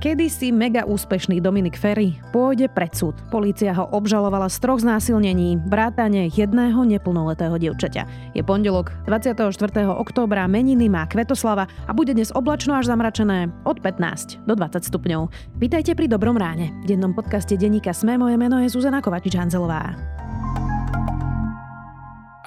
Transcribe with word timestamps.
Kedy 0.00 0.32
si 0.32 0.48
mega 0.48 0.88
úspešný 0.88 1.44
Dominik 1.44 1.76
Ferry 1.76 2.16
pôjde 2.32 2.72
pred 2.72 2.88
súd. 2.96 3.12
Polícia 3.28 3.76
ho 3.76 3.84
obžalovala 3.92 4.48
z 4.48 4.56
troch 4.56 4.80
znásilnení, 4.80 5.60
vrátane 5.68 6.32
jedného 6.32 6.88
neplnoletého 6.88 7.60
dievčaťa. 7.60 8.32
Je 8.32 8.40
pondelok 8.40 8.96
24. 9.04 9.52
októbra, 9.92 10.48
meniny 10.48 10.88
má 10.88 11.04
Kvetoslava 11.04 11.68
a 11.84 11.92
bude 11.92 12.16
dnes 12.16 12.32
oblačno 12.32 12.80
až 12.80 12.88
zamračené 12.88 13.52
od 13.68 13.76
15 13.84 14.40
do 14.48 14.56
20 14.56 14.88
stupňov. 14.88 15.28
Vítajte 15.60 15.92
pri 15.92 16.08
Dobrom 16.08 16.40
ráne. 16.40 16.72
V 16.80 16.96
dennom 16.96 17.12
podcaste 17.12 17.60
denníka 17.60 17.92
Sme 17.92 18.16
moje 18.16 18.40
meno 18.40 18.56
je 18.56 18.72
Zuzana 18.72 19.04
Kovačič-Hanzelová. 19.04 20.00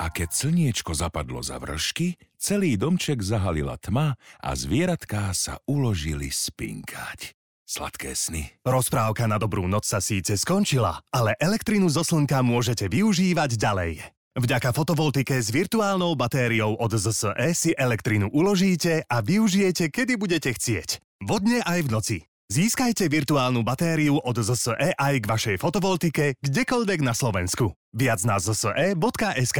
A 0.01 0.09
keď 0.09 0.33
slniečko 0.33 0.97
zapadlo 0.97 1.45
za 1.45 1.61
vršky, 1.61 2.17
celý 2.33 2.81
domček 2.81 3.21
zahalila 3.21 3.77
tma 3.77 4.17
a 4.41 4.49
zvieratká 4.57 5.29
sa 5.37 5.61
uložili 5.69 6.33
spinkať. 6.33 7.42
Sladké 7.63 8.11
sny. 8.11 8.59
Rozprávka 8.67 9.23
na 9.23 9.39
dobrú 9.39 9.63
noc 9.71 9.87
sa 9.87 10.03
síce 10.03 10.35
skončila, 10.35 10.99
ale 11.15 11.39
elektrinu 11.39 11.87
zo 11.87 12.03
slnka 12.03 12.43
môžete 12.43 12.91
využívať 12.91 13.55
ďalej. 13.55 13.91
Vďaka 14.35 14.75
fotovoltike 14.75 15.39
s 15.39 15.53
virtuálnou 15.53 16.11
batériou 16.19 16.75
od 16.75 16.91
ZSE 16.91 17.31
si 17.55 17.71
elektrinu 17.71 18.27
uložíte 18.33 19.07
a 19.07 19.23
využijete, 19.23 19.93
kedy 19.93 20.19
budete 20.19 20.51
chcieť. 20.51 20.99
Vodne 21.23 21.63
aj 21.63 21.79
v 21.85 21.89
noci. 21.89 22.17
Získajte 22.51 23.07
virtuálnu 23.07 23.63
batériu 23.63 24.19
od 24.19 24.35
ZSE 24.35 24.99
aj 24.99 25.15
k 25.23 25.29
vašej 25.29 25.55
fotovoltike 25.61 26.35
kdekoľvek 26.43 26.99
na 26.99 27.15
Slovensku. 27.15 27.71
Viac 27.95 28.25
na 28.27 28.43
zse.sk. 28.43 29.59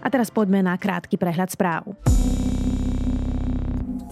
A 0.00 0.08
teraz 0.08 0.32
poďme 0.32 0.64
na 0.64 0.74
krátky 0.80 1.20
prehľad 1.20 1.52
správ. 1.52 1.84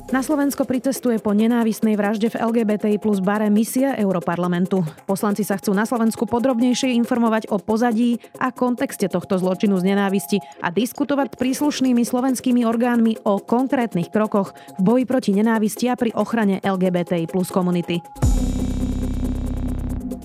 Na 0.09 0.25
Slovensko 0.25 0.65
pricestuje 0.65 1.21
po 1.21 1.37
nenávistnej 1.37 1.93
vražde 1.93 2.33
v 2.33 2.41
LGBTI 2.41 2.97
plus 2.97 3.21
bare 3.21 3.53
misia 3.53 3.93
Europarlamentu. 3.93 4.81
Poslanci 5.05 5.45
sa 5.45 5.61
chcú 5.61 5.77
na 5.77 5.85
Slovensku 5.85 6.25
podrobnejšie 6.25 6.97
informovať 6.97 7.53
o 7.53 7.61
pozadí 7.61 8.17
a 8.41 8.49
kontexte 8.49 9.13
tohto 9.13 9.37
zločinu 9.37 9.77
z 9.77 9.93
nenávisti 9.93 10.41
a 10.65 10.73
diskutovať 10.73 11.37
príslušnými 11.37 12.09
slovenskými 12.09 12.65
orgánmi 12.65 13.21
o 13.29 13.37
konkrétnych 13.37 14.09
krokoch 14.09 14.57
v 14.81 14.81
boji 14.81 15.05
proti 15.05 15.37
nenávisti 15.37 15.93
a 15.93 15.95
pri 16.01 16.17
ochrane 16.17 16.65
LGBTI 16.65 17.29
plus 17.29 17.53
komunity. 17.53 18.01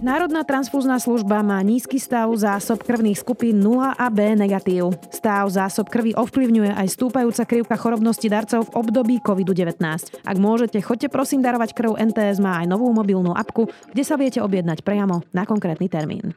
Národná 0.03 0.43
transfúzna 0.43 0.99
služba 0.99 1.39
má 1.47 1.63
nízky 1.63 1.95
stav 1.95 2.27
zásob 2.35 2.83
krvných 2.83 3.23
skupín 3.23 3.63
0 3.63 3.95
a 3.95 4.07
B 4.11 4.35
negatív. 4.35 4.91
Stav 5.07 5.47
zásob 5.47 5.87
krvi 5.87 6.11
ovplyvňuje 6.11 6.75
aj 6.75 6.91
stúpajúca 6.91 7.47
krivka 7.47 7.79
chorobnosti 7.79 8.27
darcov 8.27 8.67
v 8.67 8.83
období 8.83 9.23
COVID-19. 9.23 9.79
Ak 10.27 10.35
môžete, 10.35 10.83
choďte 10.83 11.07
prosím 11.07 11.39
darovať 11.39 11.71
krv. 11.71 11.95
NTS 11.95 12.43
má 12.43 12.59
aj 12.59 12.67
novú 12.67 12.91
mobilnú 12.91 13.31
apku, 13.31 13.71
kde 13.95 14.03
sa 14.03 14.19
viete 14.19 14.43
objednať 14.43 14.83
priamo 14.83 15.23
na 15.31 15.47
konkrétny 15.47 15.87
termín. 15.87 16.35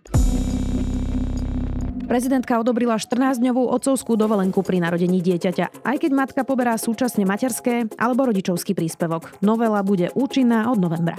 Prezidentka 2.07 2.63
odobrila 2.63 3.03
14-dňovú 3.03 3.67
otcovskú 3.67 4.15
dovolenku 4.15 4.63
pri 4.63 4.79
narodení 4.79 5.19
dieťaťa, 5.19 5.83
aj 5.83 5.97
keď 6.07 6.11
matka 6.15 6.47
poberá 6.47 6.79
súčasne 6.79 7.27
materské 7.27 7.91
alebo 7.99 8.31
rodičovský 8.31 8.79
príspevok. 8.79 9.43
Novela 9.43 9.83
bude 9.83 10.15
účinná 10.15 10.71
od 10.71 10.79
novembra. 10.79 11.19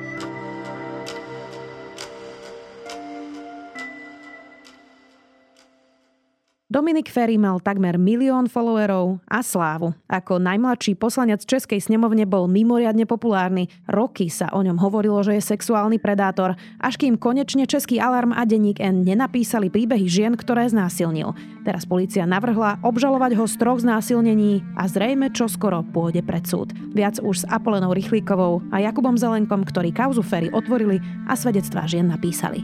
Dominik 6.71 7.11
Ferry 7.11 7.35
mal 7.35 7.59
takmer 7.59 7.99
milión 7.99 8.47
followerov 8.47 9.19
a 9.27 9.43
slávu. 9.43 9.91
Ako 10.07 10.39
najmladší 10.39 10.95
poslanec 10.95 11.43
Českej 11.43 11.83
snemovne 11.83 12.23
bol 12.23 12.47
mimoriadne 12.47 13.03
populárny. 13.03 13.67
Roky 13.91 14.31
sa 14.31 14.47
o 14.55 14.63
ňom 14.63 14.79
hovorilo, 14.79 15.19
že 15.19 15.35
je 15.35 15.43
sexuálny 15.51 15.99
predátor, 15.99 16.55
až 16.79 16.95
kým 16.95 17.19
konečne 17.19 17.67
Český 17.67 17.99
alarm 17.99 18.31
a 18.31 18.47
denník 18.47 18.79
N 18.79 19.03
nenapísali 19.03 19.67
príbehy 19.67 20.07
žien, 20.07 20.31
ktoré 20.39 20.63
znásilnil. 20.71 21.35
Teraz 21.67 21.83
policia 21.83 22.23
navrhla 22.23 22.79
obžalovať 22.87 23.35
ho 23.35 23.43
z 23.51 23.55
troch 23.59 23.83
znásilnení 23.83 24.63
a 24.79 24.87
zrejme 24.87 25.27
čoskoro 25.35 25.83
pôjde 25.91 26.23
pred 26.23 26.47
súd. 26.47 26.71
Viac 26.95 27.19
už 27.19 27.43
s 27.43 27.47
Apolenou 27.51 27.91
Rychlíkovou 27.91 28.63
a 28.71 28.79
Jakubom 28.79 29.19
Zelenkom, 29.19 29.67
ktorí 29.67 29.91
kauzu 29.91 30.23
Ferry 30.23 30.47
otvorili 30.55 31.03
a 31.27 31.35
svedectvá 31.35 31.83
žien 31.83 32.07
napísali. 32.07 32.63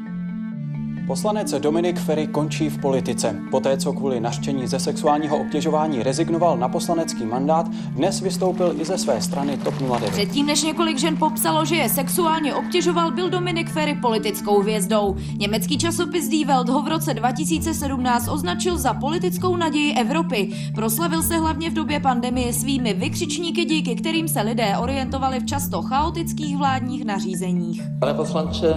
Poslanec 1.08 1.54
Dominik 1.60 2.00
Ferry 2.00 2.28
končí 2.28 2.70
v 2.70 2.82
politice. 2.82 3.36
Poté, 3.52 3.78
co 3.78 3.94
kvůli 3.94 4.20
naštění 4.20 4.68
ze 4.68 4.80
sexuálního 4.80 5.38
obtěžování 5.38 6.04
rezignoval 6.04 6.58
na 6.58 6.70
poslanecký 6.70 7.26
mandát, 7.26 7.68
dnes 7.68 8.22
vystoupil 8.22 8.76
i 8.80 8.86
ze 8.86 8.98
své 8.98 9.22
strany 9.22 9.58
TOP 9.58 9.74
09. 9.74 10.12
Předtím, 10.12 10.46
než 10.46 10.64
několik 10.64 10.98
žen 10.98 11.18
popsalo, 11.18 11.66
že 11.66 11.76
je 11.76 11.90
sexuálně 11.90 12.56
obtěžoval, 12.56 13.12
byl 13.12 13.30
Dominik 13.30 13.70
Ferry 13.70 13.96
politickou 13.96 14.62
hvězdou. 14.62 15.16
Německý 15.38 15.78
časopis 15.78 16.28
Die 16.28 16.46
Welt 16.46 16.70
ho 16.70 16.82
v 16.82 16.88
roce 16.88 17.14
2017 17.14 18.28
označil 18.28 18.78
za 18.78 18.94
politickou 18.94 19.56
naději 19.56 19.94
Evropy. 19.94 20.50
Proslavil 20.76 21.24
se 21.24 21.38
hlavně 21.38 21.70
v 21.70 21.74
době 21.74 22.00
pandemie 22.00 22.54
svými 22.54 22.94
vykřičníky, 22.94 23.66
díky 23.66 23.96
kterým 23.96 24.28
se 24.28 24.42
lidé 24.42 24.78
orientovali 24.78 25.40
v 25.40 25.46
často 25.46 25.82
chaotických 25.82 26.58
vládních 26.58 27.06
nařízeních. 27.06 27.82
Pane 28.00 28.14
poslanče, 28.14 28.68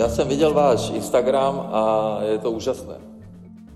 já 0.00 0.08
jsem 0.08 0.28
viděl 0.28 0.54
váš 0.54 0.90
Instagram 0.90 1.60
a 1.72 1.82
je 2.24 2.38
to 2.38 2.50
úžasné. 2.50 2.94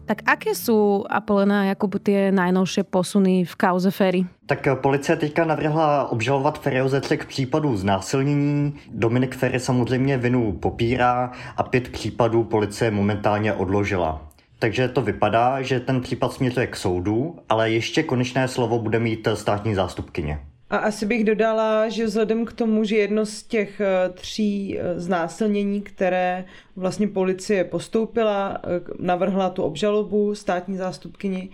Tak 0.04 0.20
aké 0.28 0.52
sú, 0.52 1.00
Apolena 1.08 1.64
Jakub, 1.64 1.96
tie 1.96 2.28
najnovšie 2.28 2.84
posuny 2.84 3.48
v 3.48 3.54
kauze 3.56 3.88
Ferry? 3.88 4.28
Tak 4.44 4.68
policie 4.84 5.16
teďka 5.16 5.44
navrhla 5.44 6.12
obžalovat 6.12 6.60
Ferryho 6.60 6.88
ze 6.88 7.00
třech 7.00 7.24
případů 7.24 7.76
znásilnění. 7.76 8.74
Dominik 8.92 9.36
Ferry 9.36 9.60
samozřejmě 9.60 10.18
vinu 10.18 10.52
popírá 10.52 11.32
a 11.56 11.62
pět 11.62 11.88
případů 11.88 12.44
policie 12.44 12.90
momentálně 12.90 13.52
odložila. 13.52 14.20
Takže 14.58 14.88
to 14.88 15.02
vypadá, 15.02 15.62
že 15.62 15.80
ten 15.80 16.00
případ 16.00 16.32
směřuje 16.32 16.66
k 16.66 16.76
soudu, 16.76 17.36
ale 17.48 17.70
ještě 17.70 18.02
konečné 18.02 18.48
slovo 18.48 18.78
bude 18.78 18.98
mít 18.98 19.28
státní 19.34 19.74
zástupkyně. 19.74 20.40
A 20.74 20.76
asi 20.76 21.06
bych 21.06 21.24
dodala, 21.24 21.88
že 21.88 22.04
vzhledem 22.06 22.44
k 22.44 22.52
tomu, 22.52 22.84
že 22.84 22.96
jedno 22.96 23.26
z 23.26 23.42
těch 23.42 23.80
eh, 23.80 24.08
tří 24.08 24.78
eh, 24.78 25.00
znásilnění, 25.00 25.82
které 25.82 26.44
vlastně 26.76 27.08
policie 27.08 27.64
postoupila, 27.64 28.58
eh, 28.58 28.80
navrhla 28.98 29.50
tu 29.50 29.62
obžalobu 29.62 30.34
státní 30.34 30.76
zástupkyni, 30.76 31.50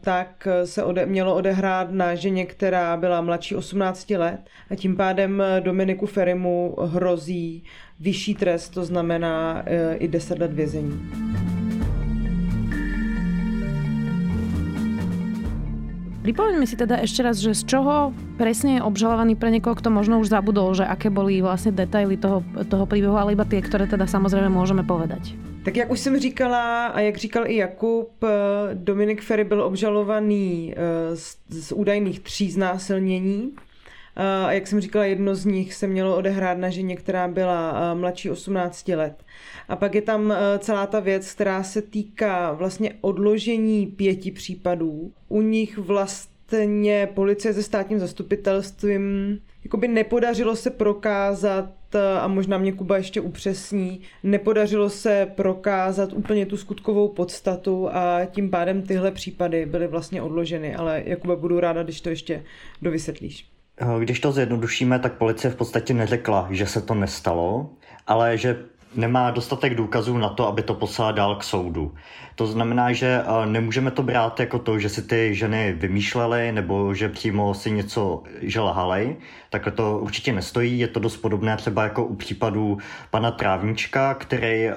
tak 0.00 0.48
se 0.64 0.84
ode, 0.84 1.06
mělo 1.06 1.34
odehrát 1.34 1.90
na 1.90 2.14
ženě, 2.14 2.46
která 2.46 2.96
byla 2.96 3.20
mladší 3.20 3.56
18 3.56 4.10
let 4.10 4.40
a 4.70 4.74
tím 4.74 4.96
pádem 4.96 5.42
Dominiku 5.60 6.06
Ferimu 6.06 6.76
hrozí 6.80 7.64
vyšší 8.00 8.34
trest, 8.34 8.68
to 8.68 8.84
znamená 8.84 9.64
i 9.98 10.08
10 10.08 10.38
let 10.38 10.52
vězení. 10.52 11.00
Pripomeňme 16.20 16.68
si 16.68 16.76
teda 16.76 17.00
ešte 17.00 17.24
raz, 17.24 17.40
že 17.40 17.56
z 17.56 17.64
čoho 17.64 18.12
presne 18.36 18.76
je 18.76 18.84
obžalovaný 18.84 19.40
pre 19.40 19.48
niekoho, 19.48 19.72
kto 19.72 19.88
možno 19.88 20.20
už 20.20 20.28
zabudol, 20.28 20.76
že 20.76 20.84
aké 20.84 21.08
boli 21.08 21.40
vlastne 21.40 21.72
detaily 21.72 22.20
toho, 22.20 22.44
toho 22.68 22.84
príbehu, 22.84 23.16
ale 23.16 23.32
iba 23.32 23.48
tie, 23.48 23.64
ktoré 23.64 23.88
teda 23.88 24.04
samozrejme 24.04 24.52
môžeme 24.52 24.84
povedať. 24.84 25.32
Tak 25.64 25.76
jak 25.76 25.90
už 25.90 26.00
jsem 26.00 26.20
říkala 26.20 26.86
a 26.86 27.00
jak 27.00 27.16
říkal 27.16 27.46
i 27.46 27.56
Jakub, 27.56 28.24
eh, 28.24 28.28
Dominik 28.74 29.22
Ferry 29.22 29.44
byl 29.44 29.62
obžalovaný 29.62 30.74
eh, 30.76 31.16
z, 31.16 31.36
z 31.48 31.72
údajných 31.72 32.20
tří 32.20 32.50
znásilnění. 32.50 33.52
A 34.20 34.52
jak 34.52 34.66
jsem 34.66 34.80
říkala, 34.80 35.04
jedno 35.04 35.34
z 35.34 35.44
nich 35.44 35.74
se 35.74 35.86
mělo 35.86 36.16
odehrát 36.16 36.58
na 36.58 36.70
ženě, 36.70 36.96
která 36.96 37.28
byla 37.28 37.94
mladší 37.94 38.30
18 38.30 38.88
let. 38.88 39.24
A 39.68 39.76
pak 39.76 39.94
je 39.94 40.02
tam 40.02 40.34
celá 40.58 40.86
ta 40.86 41.00
věc, 41.00 41.32
která 41.32 41.62
se 41.62 41.82
týká 41.82 42.52
vlastně 42.52 42.94
odložení 43.00 43.86
pěti 43.86 44.30
případů. 44.30 45.12
U 45.28 45.40
nich 45.40 45.78
vlastně 45.78 47.08
policie 47.14 47.54
se 47.54 47.62
státním 47.62 47.98
zastupitelstvím 47.98 49.38
jakoby 49.64 49.88
nepodařilo 49.88 50.56
se 50.56 50.70
prokázat 50.70 51.74
a 52.20 52.28
možná 52.28 52.58
mě 52.58 52.72
Kuba 52.72 52.96
ještě 52.96 53.20
upřesní, 53.20 54.00
nepodařilo 54.22 54.90
se 54.90 55.32
prokázat 55.34 56.12
úplně 56.12 56.46
tu 56.46 56.56
skutkovou 56.56 57.08
podstatu 57.08 57.88
a 57.92 58.24
tím 58.24 58.50
pádem 58.50 58.82
tyhle 58.82 59.10
případy 59.10 59.66
byly 59.66 59.86
vlastně 59.86 60.22
odloženy, 60.22 60.74
ale 60.74 61.02
Jakuba 61.06 61.36
budu 61.36 61.60
ráda, 61.60 61.82
když 61.82 62.00
to 62.00 62.08
ještě 62.08 62.44
dovysvětlíš. 62.82 63.59
Když 63.98 64.20
to 64.20 64.32
zjednodušíme, 64.32 64.98
tak 64.98 65.12
policie 65.12 65.50
v 65.50 65.56
podstatě 65.56 65.94
neřekla, 65.94 66.46
že 66.50 66.66
se 66.66 66.80
to 66.80 66.94
nestalo, 66.94 67.70
ale 68.06 68.38
že 68.38 68.56
nemá 68.94 69.30
dostatek 69.30 69.74
důkazů 69.74 70.18
na 70.18 70.28
to, 70.28 70.46
aby 70.46 70.62
to 70.62 70.74
poslala 70.74 71.12
dál 71.12 71.36
k 71.36 71.44
soudu. 71.44 71.94
To 72.34 72.46
znamená, 72.46 72.92
že 72.92 73.22
nemůžeme 73.44 73.90
to 73.90 74.02
brát 74.02 74.40
jako 74.40 74.58
to, 74.58 74.78
že 74.78 74.88
si 74.88 75.02
ty 75.02 75.34
ženy 75.34 75.72
vymýšlely 75.72 76.52
nebo 76.52 76.94
že 76.94 77.08
přímo 77.08 77.54
si 77.54 77.70
něco 77.70 78.22
že. 78.42 79.16
Tak 79.50 79.68
to 79.74 79.98
určitě 79.98 80.32
nestojí. 80.32 80.78
Je 80.78 80.88
to 80.88 81.00
dost 81.00 81.16
podobné 81.16 81.56
třeba 81.56 81.84
jako 81.84 82.04
u 82.04 82.14
případu 82.14 82.78
pana 83.10 83.30
Trávnička, 83.30 84.14
který 84.14 84.68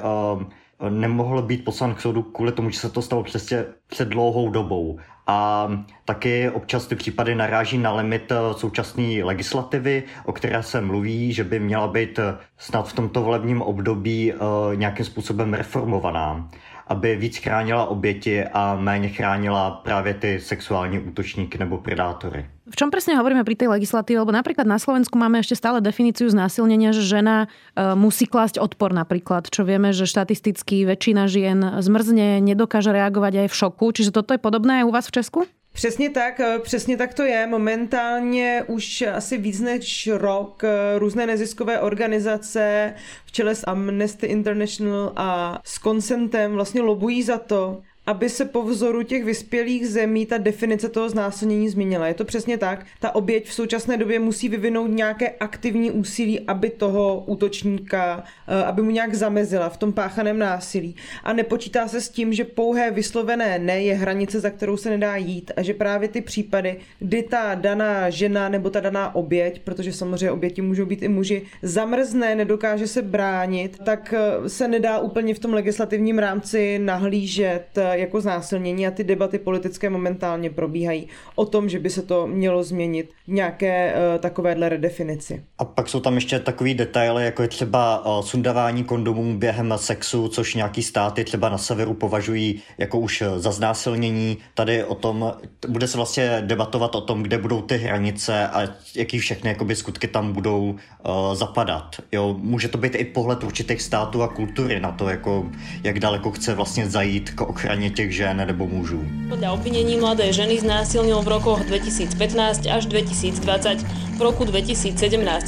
nemohl 0.89 1.41
být 1.41 1.65
poslán 1.65 1.95
k 1.95 2.01
soudu 2.01 2.23
kvůli 2.23 2.51
tomu, 2.51 2.69
že 2.69 2.79
se 2.79 2.89
to 2.89 3.01
stalo 3.01 3.23
přesně 3.23 3.65
před 3.87 4.07
dlouhou 4.07 4.49
dobou. 4.49 4.99
A 5.27 5.69
taky 6.05 6.49
občas 6.49 6.87
ty 6.87 6.95
případy 6.95 7.35
naráží 7.35 7.77
na 7.77 7.93
limit 7.93 8.31
eh, 8.31 8.35
současné 8.53 9.23
legislativy, 9.23 10.03
o 10.25 10.33
které 10.33 10.63
se 10.63 10.81
mluví, 10.81 11.33
že 11.33 11.43
by 11.43 11.59
měla 11.59 11.87
být 11.87 12.19
eh, 12.19 12.37
snad 12.57 12.87
v 12.87 12.93
tomto 12.93 13.21
volebním 13.21 13.61
období 13.61 14.33
eh, 14.33 14.35
nějakým 14.75 15.05
způsobem 15.05 15.53
reformovaná 15.53 16.49
aby 16.88 17.15
víc 17.15 17.38
chránila 17.38 17.85
oběti 17.85 18.44
a 18.44 18.75
méně 18.75 19.09
chránila 19.09 19.71
právě 19.71 20.13
ty 20.13 20.39
sexuální 20.39 21.00
útočníky 21.00 21.57
nebo 21.57 21.77
predátory. 21.77 22.45
V 22.63 22.80
čom 22.80 22.88
presne 22.88 23.19
hovoríme 23.19 23.44
pri 23.44 23.59
tej 23.59 23.68
legislatíve? 23.68 24.24
Lebo 24.24 24.31
napríklad 24.31 24.63
na 24.63 24.80
Slovensku 24.80 25.19
máme 25.19 25.44
ešte 25.44 25.59
stále 25.59 25.83
definíciu 25.83 26.31
znásilnenia, 26.31 26.95
že 26.95 27.03
žena 27.03 27.51
e, 27.75 27.91
musí 27.91 28.24
klásť 28.24 28.56
odpor 28.56 28.95
napríklad, 28.95 29.51
čo 29.51 29.68
vieme, 29.68 29.91
že 29.91 30.07
štatisticky 30.07 30.88
väčšina 30.88 31.27
žien 31.27 31.59
zmrzne, 31.83 32.39
nedokáže 32.39 32.95
reagovať 32.95 33.45
aj 33.45 33.47
v 33.51 33.57
šoku. 33.59 33.86
Čiže 33.91 34.15
toto 34.15 34.31
je 34.31 34.39
podobné 34.39 34.79
aj 34.79 34.88
u 34.88 34.91
vás 34.95 35.06
v 35.12 35.15
Česku? 35.19 35.39
Přesně 35.73 36.09
tak, 36.09 36.39
eh, 36.39 36.59
přesně 36.59 36.97
tak 36.97 37.13
to 37.13 37.23
je. 37.23 37.47
Momentálně 37.47 38.63
už 38.67 39.01
asi 39.01 39.37
víc 39.37 39.59
než 39.59 40.09
rok 40.13 40.63
eh, 40.63 40.99
různé 40.99 41.27
neziskové 41.27 41.79
organizace 41.79 42.93
v 43.25 43.31
čele 43.31 43.55
s 43.55 43.67
Amnesty 43.67 44.27
International 44.27 45.13
a 45.15 45.59
s 45.63 45.79
Consentem 45.79 46.53
vlastně 46.53 46.81
lobují 46.81 47.23
za 47.23 47.37
to, 47.37 47.81
aby 48.05 48.29
se 48.29 48.45
po 48.45 48.63
vzoru 48.63 49.03
těch 49.03 49.23
vyspělých 49.23 49.88
zemí 49.88 50.25
ta 50.25 50.38
definice 50.38 50.89
toho 50.89 51.09
znásilnění 51.09 51.69
změnila. 51.69 52.07
Je 52.07 52.13
to 52.13 52.25
přesně 52.25 52.57
tak. 52.57 52.85
Ta 53.00 53.15
oběť 53.15 53.47
v 53.47 53.53
současné 53.53 53.97
době 53.97 54.19
musí 54.19 54.50
vyvinout 54.50 54.88
nějaké 54.88 55.29
aktivní 55.29 55.91
úsilí, 55.91 56.39
aby 56.39 56.69
toho 56.69 57.23
útočníka, 57.27 58.23
eh, 58.47 58.63
aby 58.63 58.81
mu 58.81 58.91
nějak 58.91 59.15
zamezila 59.15 59.69
v 59.69 59.77
tom 59.77 59.94
páchaném 59.94 60.39
násilí. 60.39 60.95
A 61.23 61.33
nepočítá 61.33 61.88
se 61.88 62.01
s 62.01 62.09
tím, 62.09 62.33
že 62.33 62.44
pouhé 62.44 62.91
vyslovené 62.91 63.59
ne 63.59 63.81
je 63.83 63.94
hranice, 63.95 64.39
za 64.39 64.50
kterou 64.50 64.77
se 64.77 64.89
nedá 64.89 65.15
jít 65.15 65.51
a 65.55 65.61
že 65.61 65.73
právě 65.73 66.09
ty 66.09 66.21
případy, 66.21 66.75
kdy 67.00 67.23
ta 67.23 67.55
daná 67.55 68.09
žena 68.09 68.50
nebo 68.50 68.69
ta 68.69 68.79
daná 68.79 69.15
oběť, 69.15 69.61
protože 69.61 69.94
samozřejmě 69.94 70.31
oběti 70.31 70.61
můžou 70.61 70.85
být 70.85 71.03
i 71.03 71.07
muži, 71.07 71.41
zamrzne, 71.61 72.35
nedokáže 72.35 72.88
se 72.88 73.01
bránit, 73.01 73.77
tak 73.85 74.13
eh, 74.17 74.50
se 74.50 74.67
nedá 74.67 75.00
úplně 75.00 75.33
v 75.33 75.39
tom 75.39 75.53
legislativním 75.53 76.19
rámci 76.19 76.79
nahlížet 76.79 77.65
jako 77.95 78.21
znásilnění 78.21 78.87
a 78.87 78.91
ty 78.91 79.03
debaty 79.03 79.39
politické 79.39 79.89
momentálně 79.89 80.49
probíhají 80.49 81.07
o 81.35 81.45
tom, 81.45 81.69
že 81.69 81.79
by 81.79 81.89
se 81.89 82.01
to 82.01 82.27
mělo 82.27 82.63
změnit 82.63 83.09
v 83.27 83.31
nějaké 83.31 83.93
uh, 83.93 84.21
takovéhle 84.21 84.69
redefinici. 84.69 85.43
A 85.57 85.65
pak 85.65 85.89
jsou 85.89 85.99
tam 85.99 86.15
ještě 86.15 86.39
takový 86.39 86.73
detaily, 86.73 87.25
jako 87.25 87.41
je 87.41 87.47
třeba 87.47 88.05
uh, 88.05 88.25
sundavání 88.25 88.83
kondomů 88.83 89.37
během 89.37 89.73
sexu, 89.75 90.27
což 90.27 90.55
nějaký 90.55 90.83
státy 90.83 91.23
třeba 91.23 91.49
na 91.49 91.57
severu 91.57 91.93
považují 91.93 92.61
jako 92.77 92.99
už 92.99 93.21
eh, 93.21 93.39
za 93.39 93.51
znásilnění. 93.51 94.37
Tady 94.53 94.83
o 94.83 94.95
tom 94.95 95.33
bude 95.67 95.87
se 95.87 95.97
vlastně 95.97 96.43
debatovat 96.45 96.95
o 96.95 97.01
tom, 97.01 97.23
kde 97.23 97.37
budou 97.37 97.61
ty 97.61 97.77
hranice 97.77 98.47
a 98.47 98.67
jaký 98.95 99.19
všechny 99.19 99.49
jakoby, 99.49 99.75
skutky 99.75 100.07
tam 100.07 100.33
budou 100.33 100.61
uh, 100.71 101.35
zapadat. 101.35 101.95
Jo, 102.11 102.35
může 102.39 102.67
to 102.67 102.77
být 102.77 102.95
i 102.95 103.05
pohled 103.05 103.43
určitých 103.43 103.81
států 103.81 104.23
a 104.23 104.27
kultury 104.27 104.79
na 104.79 104.91
to, 104.91 105.09
jako, 105.09 105.45
jak 105.83 105.99
daleko 105.99 106.31
chce 106.31 106.55
vlastně 106.55 106.89
zajít 106.89 107.29
k 107.29 107.41
ochraně 107.41 107.82
ohľadne 107.83 108.00
těch 108.00 108.15
žen 108.15 108.38
nebo 108.47 108.63
mužů. 108.68 109.03
Podľa 109.30 109.50
obvinení 109.51 110.00
mladé 110.00 110.31
ženy 110.31 110.59
znásilnil 110.63 111.19
v 111.19 111.27
rokoch 111.27 111.59
2015 111.68 112.69
až 112.71 112.83
2020. 112.88 113.83
V 114.15 114.21
roku 114.21 114.45
2017 114.45 114.95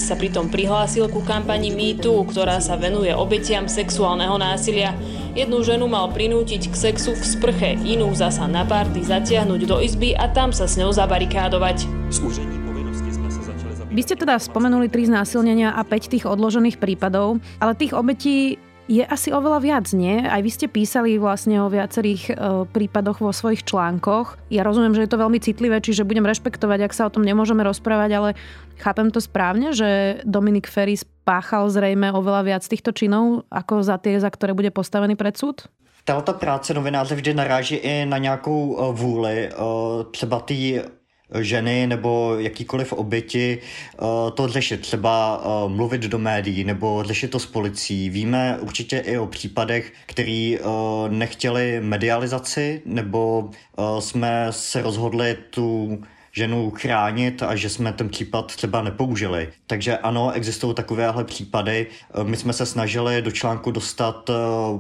sa 0.02 0.16
pritom 0.20 0.50
prihlásil 0.52 1.08
ku 1.08 1.22
kampani 1.22 1.72
MeToo, 1.72 2.26
ktorá 2.28 2.60
sa 2.60 2.76
venuje 2.76 3.14
obetiam 3.16 3.70
sexuálneho 3.70 4.36
násilia. 4.36 4.98
Jednu 5.38 5.64
ženu 5.64 5.88
mal 5.88 6.12
prinútiť 6.12 6.74
k 6.74 6.76
sexu 6.76 7.14
v 7.14 7.24
sprche, 7.24 7.70
inú 7.86 8.12
zasa 8.12 8.50
na 8.50 8.66
párty 8.66 9.06
zatiahnuť 9.06 9.62
do 9.70 9.78
izby 9.80 10.18
a 10.18 10.28
tam 10.28 10.52
sa 10.52 10.66
s 10.68 10.76
ňou 10.76 10.92
zabarikádovať. 10.92 11.88
Z 12.10 12.20
vy 13.96 14.04
ste 14.04 14.20
teda 14.20 14.36
spomenuli 14.36 14.92
tri 14.92 15.08
znásilnenia 15.08 15.72
a 15.72 15.80
5 15.88 16.12
tých 16.12 16.28
odložených 16.28 16.84
prípadov, 16.84 17.40
ale 17.64 17.80
tých 17.80 17.96
obetí 17.96 18.60
je 18.86 19.02
asi 19.02 19.34
oveľa 19.34 19.60
viac, 19.66 19.86
nie? 19.98 20.22
Aj 20.22 20.38
vy 20.42 20.52
ste 20.54 20.70
písali 20.70 21.18
vlastne 21.18 21.58
o 21.62 21.72
viacerých 21.74 22.24
e, 22.30 22.34
prípadoch 22.70 23.18
vo 23.18 23.34
svojich 23.34 23.66
článkoch. 23.66 24.38
Ja 24.54 24.62
rozumiem, 24.62 24.94
že 24.94 25.06
je 25.06 25.12
to 25.12 25.22
veľmi 25.22 25.40
citlivé, 25.42 25.82
čiže 25.82 26.06
budem 26.06 26.26
rešpektovať, 26.26 26.86
ak 26.86 26.94
sa 26.94 27.10
o 27.10 27.14
tom 27.14 27.26
nemôžeme 27.26 27.66
rozprávať, 27.66 28.10
ale 28.14 28.30
chápem 28.78 29.10
to 29.10 29.18
správne, 29.18 29.74
že 29.74 30.22
Dominik 30.22 30.70
Ferry 30.70 31.02
spáchal 31.02 31.66
zrejme 31.74 32.14
oveľa 32.14 32.46
viac 32.46 32.64
týchto 32.66 32.94
činov, 32.94 33.50
ako 33.50 33.82
za 33.82 33.98
tie, 33.98 34.22
za 34.22 34.30
ktoré 34.30 34.54
bude 34.54 34.70
postavený 34.70 35.18
pred 35.18 35.34
súd? 35.34 35.66
Tato 36.06 36.38
práce 36.38 36.74
novináře 36.74 37.16
vždy 37.16 37.34
naráží 37.34 37.76
i 37.76 38.06
na 38.06 38.18
nějakou 38.18 38.78
e, 38.78 38.94
vůli, 38.94 39.50
e, 39.50 39.52
třeba 40.12 40.40
ty 40.40 40.82
ženy 41.42 41.88
nebo 41.88 42.36
jakýkoliv 42.40 42.94
oběti 42.94 43.58
eh, 43.62 43.98
to 44.34 44.48
řešit, 44.48 44.82
třeba 44.82 45.44
eh, 45.44 45.70
mluvit 45.70 46.02
do 46.02 46.20
médií 46.20 46.64
nebo 46.64 47.04
řešit 47.04 47.28
to 47.32 47.40
s 47.40 47.46
policií. 47.46 48.10
Víme 48.10 48.58
určitě 48.62 48.98
i 48.98 49.18
o 49.18 49.28
případech, 49.28 49.94
který 50.06 50.58
eh, 50.60 50.64
nechtěli 51.10 51.80
medializaci 51.82 52.82
nebo 52.86 53.50
jsme 54.00 54.48
se 54.50 54.82
rozhodli 54.82 55.38
tu 55.50 56.00
ženu 56.36 56.72
chránit 56.72 57.44
a 57.44 57.56
že 57.56 57.70
jsme 57.70 57.94
ten 57.94 58.10
případ 58.10 58.56
třeba 58.56 58.82
nepoužili. 58.82 59.50
Takže 59.68 59.98
ano, 59.98 60.32
existují 60.32 60.76
takovéhle 60.76 61.24
případy. 61.24 61.88
My 62.24 62.38
jsme 62.38 62.54
se 62.54 62.66
snažili 62.66 63.22
do 63.22 63.32
článku 63.32 63.72
dostat 63.72 64.30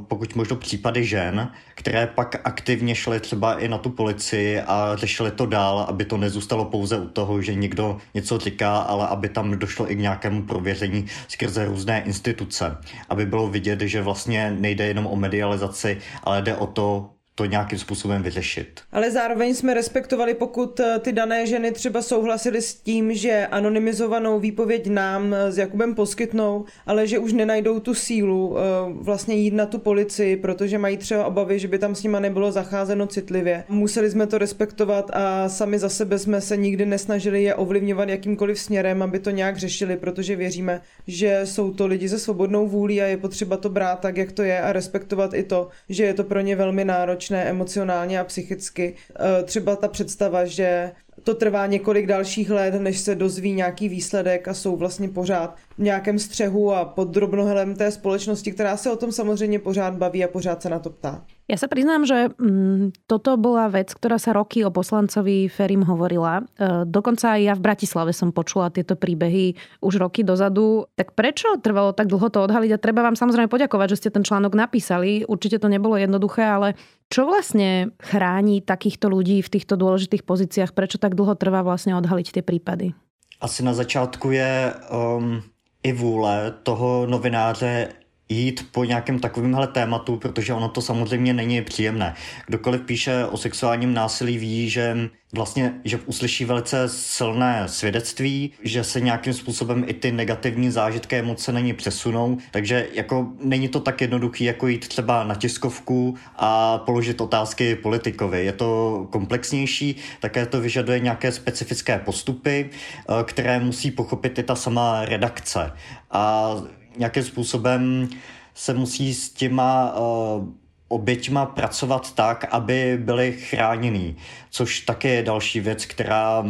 pokud 0.07 0.35
možno 0.35 0.55
případy 0.55 1.05
žen, 1.05 1.51
které 1.75 2.07
pak 2.07 2.41
aktivně 2.43 2.95
šly 2.95 3.19
třeba 3.19 3.59
i 3.59 3.67
na 3.67 3.77
tu 3.77 3.89
policii 3.89 4.59
a 4.59 4.91
řešili 4.95 5.31
to 5.31 5.45
dál, 5.45 5.85
aby 5.89 6.05
to 6.05 6.17
nezůstalo 6.17 6.65
pouze 6.65 6.99
u 6.99 7.07
toho, 7.07 7.41
že 7.41 7.55
někdo 7.55 7.97
něco 8.13 8.37
říká, 8.37 8.77
ale 8.77 9.07
aby 9.07 9.29
tam 9.29 9.59
došlo 9.59 9.91
i 9.91 9.95
k 9.95 9.99
nějakému 9.99 10.43
prověření 10.43 11.05
skrze 11.27 11.65
různé 11.65 12.01
instituce. 12.01 12.77
Aby 13.09 13.25
bylo 13.25 13.47
vidět, 13.47 13.81
že 13.81 14.01
vlastně 14.01 14.55
nejde 14.59 14.85
jenom 14.85 15.07
o 15.07 15.15
medializaci, 15.15 15.97
ale 16.23 16.41
jde 16.41 16.55
o 16.55 16.67
to, 16.67 17.09
to 17.35 17.45
nějakým 17.45 17.79
způsobem 17.79 18.23
vyřešit. 18.23 18.81
Ale 18.91 19.11
zároveň 19.11 19.55
jsme 19.55 19.73
respektovali, 19.73 20.33
pokud 20.33 20.79
eh, 20.79 20.99
ty 20.99 21.11
dané 21.11 21.47
ženy 21.47 21.71
třeba 21.71 22.01
souhlasily 22.01 22.61
s 22.61 22.75
tím, 22.75 23.13
že 23.13 23.47
anonymizovanou 23.51 24.39
výpověď 24.39 24.87
nám 24.87 25.33
eh, 25.33 25.51
s 25.51 25.57
Jakubem 25.57 25.95
poskytnou, 25.95 26.65
ale 26.85 27.07
že 27.07 27.19
už 27.19 27.33
nenajdou 27.33 27.79
tu 27.79 27.93
sílu 27.93 28.55
eh, 28.57 28.61
vlastně 28.93 29.35
jít 29.35 29.53
na 29.53 29.65
tu 29.65 29.79
policii, 29.79 30.37
protože 30.37 30.77
mají 30.77 30.97
třeba 30.97 31.25
obavy, 31.25 31.59
že 31.59 31.67
by 31.67 31.79
tam 31.79 31.95
s 31.95 32.03
nima 32.03 32.19
nebylo 32.19 32.51
zacházeno 32.51 33.07
citlivě. 33.07 33.63
Museli 33.69 34.09
jsme 34.09 34.27
to 34.27 34.37
respektovat 34.37 35.11
a 35.13 35.49
sami 35.49 35.79
za 35.79 35.89
sebe 35.89 36.19
jsme 36.19 36.41
se 36.41 36.57
nikdy 36.57 36.85
nesnažili 36.85 37.43
je 37.43 37.55
ovlivňovat 37.55 38.09
jakýmkoliv 38.09 38.59
směrem, 38.59 39.03
aby 39.03 39.19
to 39.19 39.29
nějak 39.29 39.57
řešili, 39.57 39.97
protože 39.97 40.35
věříme, 40.35 40.81
že 41.07 41.41
jsou 41.43 41.73
to 41.73 41.87
lidi 41.87 42.09
se 42.09 42.19
svobodnou 42.19 42.67
vůlí 42.67 43.01
a 43.01 43.05
je 43.05 43.17
potřeba 43.17 43.57
to 43.57 43.69
brát 43.69 43.99
tak, 43.99 44.17
jak 44.17 44.31
to 44.31 44.43
je 44.43 44.61
a 44.61 44.73
respektovat 44.73 45.33
i 45.33 45.43
to, 45.43 45.67
že 45.89 46.03
je 46.03 46.13
to 46.13 46.23
pro 46.23 46.41
ně 46.41 46.55
velmi 46.55 46.85
náročné 46.85 47.24
náročné 47.29 47.49
emocionálně 47.49 48.19
a 48.19 48.23
psychicky. 48.23 48.95
E, 49.39 49.43
třeba 49.43 49.75
ta 49.75 49.87
představa, 49.87 50.45
že 50.45 50.91
to 51.23 51.35
trvá 51.35 51.65
několik 51.65 52.07
dalších 52.07 52.49
let, 52.49 52.73
než 52.73 52.99
se 52.99 53.15
dozví 53.15 53.53
nějaký 53.53 53.89
výsledek 53.89 54.47
a 54.47 54.53
jsou 54.53 54.75
vlastně 54.75 55.09
pořád 55.09 55.55
nějakém 55.77 56.19
střehu 56.19 56.73
a 56.73 56.85
pod 56.85 57.07
drobnohelem 57.07 57.75
té 57.75 57.91
společnosti, 57.91 58.51
která 58.51 58.77
se 58.77 58.91
o 58.91 58.95
tom 58.95 59.11
samozřejmě 59.11 59.59
pořád 59.59 59.93
baví 59.93 60.23
a 60.23 60.27
pořád 60.27 60.61
se 60.61 60.69
na 60.69 60.79
to 60.79 60.89
ptá. 60.89 61.21
Ja 61.45 61.61
sa 61.61 61.69
priznám, 61.69 62.09
že 62.09 62.33
mm, 62.41 63.05
toto 63.05 63.37
bola 63.37 63.69
vec, 63.69 63.93
ktorá 63.93 64.17
sa 64.17 64.33
roky 64.33 64.65
o 64.65 64.73
poslancovi 64.73 65.45
Ferim 65.45 65.85
hovorila. 65.85 66.41
E, 66.41 66.89
dokonca 66.89 67.37
aj 67.37 67.41
ja 67.45 67.53
v 67.53 67.61
Bratislave 67.61 68.17
som 68.17 68.33
počula 68.33 68.73
tieto 68.73 68.97
príbehy 68.97 69.53
už 69.77 70.01
roky 70.01 70.25
dozadu. 70.25 70.89
Tak 70.97 71.13
prečo 71.13 71.53
trvalo 71.61 71.93
tak 71.93 72.09
dlho 72.09 72.33
to 72.33 72.41
odhaliť? 72.49 72.73
A 72.73 72.81
treba 72.81 73.05
vám 73.05 73.13
samozrejme 73.13 73.45
poďakovať, 73.45 73.93
že 73.93 73.99
ste 74.01 74.09
ten 74.09 74.25
článok 74.25 74.57
napísali. 74.57 75.21
Určite 75.29 75.61
to 75.61 75.69
nebolo 75.69 76.01
jednoduché, 76.01 76.49
ale 76.49 76.73
čo 77.13 77.29
vlastne 77.29 77.93
chráni 78.01 78.65
takýchto 78.65 79.05
ľudí 79.05 79.45
v 79.45 79.51
týchto 79.53 79.77
dôležitých 79.77 80.25
pozíciách? 80.25 80.73
Prečo 80.73 80.97
tak 80.97 81.13
dlho 81.13 81.37
trvá 81.37 81.61
vlastne 81.61 81.93
odhaliť 81.93 82.41
tie 82.41 82.43
prípady? 82.43 82.97
Asi 83.37 83.61
na 83.61 83.77
začátku 83.77 84.33
je 84.33 84.73
um, 84.89 85.45
i 85.85 85.91
vůle 85.91 86.53
toho 86.63 87.05
novináře 87.05 87.89
jít 88.29 88.67
po 88.71 88.83
nějakém 88.83 89.19
takovémhle 89.19 89.67
tématu, 89.67 90.17
protože 90.17 90.53
ono 90.53 90.69
to 90.69 90.81
samozřejmě 90.81 91.33
není 91.33 91.61
příjemné. 91.61 92.13
Kdokoliv 92.47 92.81
píše 92.81 93.25
o 93.25 93.37
sexuálním 93.37 93.93
násilí 93.93 94.37
ví, 94.37 94.69
že 94.69 95.09
vlastně, 95.33 95.73
že 95.83 95.99
uslyší 96.05 96.45
velice 96.45 96.89
silné 96.89 97.63
svědectví, 97.67 98.51
že 98.63 98.83
se 98.83 99.01
nějakým 99.01 99.33
způsobem 99.33 99.83
i 99.87 99.93
ty 99.93 100.11
negativní 100.11 100.71
zážitky 100.71 101.15
emoce 101.15 101.51
není 101.51 101.73
přesunou, 101.73 102.37
takže 102.51 102.87
jako 102.93 103.27
není 103.39 103.67
to 103.67 103.79
tak 103.79 104.01
jednoduchý, 104.01 104.43
jako 104.43 104.67
jít 104.67 104.87
třeba 104.87 105.23
na 105.23 105.35
tiskovku 105.35 106.15
a 106.35 106.77
položit 106.77 107.21
otázky 107.21 107.75
politikovi. 107.75 108.45
Je 108.45 108.51
to 108.51 109.07
komplexnější, 109.11 109.95
také 110.19 110.45
to 110.45 110.61
vyžaduje 110.61 110.99
nějaké 110.99 111.31
specifické 111.31 111.99
postupy, 111.99 112.69
eh, 112.69 113.23
které 113.23 113.59
musí 113.59 113.91
pochopit 113.91 114.39
i 114.39 114.43
ta 114.43 114.55
sama 114.55 115.05
redakce. 115.05 115.71
A 116.11 116.55
nějakým 116.97 117.23
způsobem 117.23 118.09
se 118.53 118.73
musí 118.73 119.13
s 119.13 119.29
těma 119.29 119.97
uh, 119.97 120.47
oběťma 120.87 121.45
pracovat 121.45 122.15
tak, 122.15 122.45
aby 122.51 122.97
byly 123.01 123.31
chráněný, 123.31 124.15
což 124.49 124.79
také 124.79 125.09
je 125.09 125.23
další 125.23 125.59
věc, 125.59 125.85
která 125.85 126.43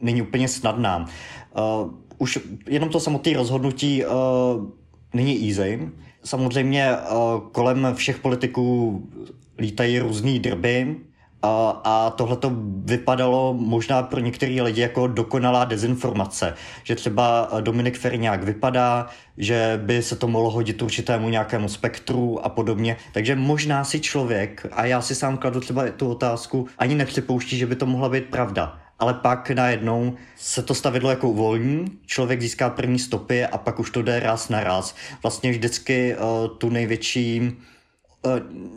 není 0.00 0.22
úplně 0.22 0.48
snadná. 0.48 1.06
Uh, 1.56 1.90
už 2.18 2.38
jenom 2.68 2.88
to 2.88 3.00
samotné 3.00 3.32
rozhodnutí 3.32 4.04
uh, 4.04 4.12
není 5.14 5.48
easy. 5.48 5.88
Samozřejmě 6.24 6.90
uh, 6.96 7.40
kolem 7.52 7.88
všech 7.94 8.18
politiků 8.18 9.02
lítají 9.58 9.98
různé 9.98 10.38
drby, 10.38 10.96
a, 11.42 11.80
a 11.84 12.10
tohle 12.10 12.36
to 12.36 12.52
vypadalo 12.84 13.54
možná 13.54 14.02
pro 14.02 14.20
některé 14.20 14.62
lidi 14.62 14.80
jako 14.80 15.06
dokonalá 15.06 15.64
dezinformace, 15.64 16.54
že 16.84 16.94
třeba 16.94 17.48
Dominik 17.60 17.98
Ferry 17.98 18.18
nějak 18.18 18.42
vypadá, 18.44 19.06
že 19.38 19.80
by 19.82 20.02
se 20.02 20.16
to 20.16 20.28
mohlo 20.28 20.50
hodit 20.50 20.82
určitému 20.82 21.28
nějakému 21.28 21.68
spektru 21.68 22.46
a 22.46 22.48
podobně. 22.48 22.96
Takže 23.12 23.36
možná 23.36 23.84
si 23.84 24.00
člověk, 24.00 24.66
a 24.72 24.86
já 24.86 25.00
si 25.00 25.14
sám 25.14 25.36
kladu 25.36 25.60
třeba 25.60 25.84
tu 25.96 26.10
otázku, 26.10 26.66
ani 26.78 26.94
nepřipouští, 26.94 27.58
že 27.58 27.66
by 27.66 27.76
to 27.76 27.86
mohla 27.86 28.08
být 28.08 28.24
pravda. 28.24 28.78
Ale 28.98 29.14
pak 29.14 29.50
najednou 29.50 30.14
se 30.36 30.62
to 30.62 30.74
stavidlo 30.74 31.10
jako 31.10 31.28
uvolní, 31.28 31.84
člověk 32.06 32.42
získá 32.42 32.70
první 32.70 32.98
stopy 32.98 33.46
a 33.46 33.58
pak 33.58 33.78
už 33.78 33.90
to 33.90 34.02
jde 34.02 34.20
raz 34.20 34.48
na 34.48 34.64
raz. 34.64 34.94
Vlastně 35.22 35.50
vždycky 35.50 36.16
uh, 36.16 36.56
tu 36.58 36.70
největší 36.70 37.42
Eh, 37.42 37.56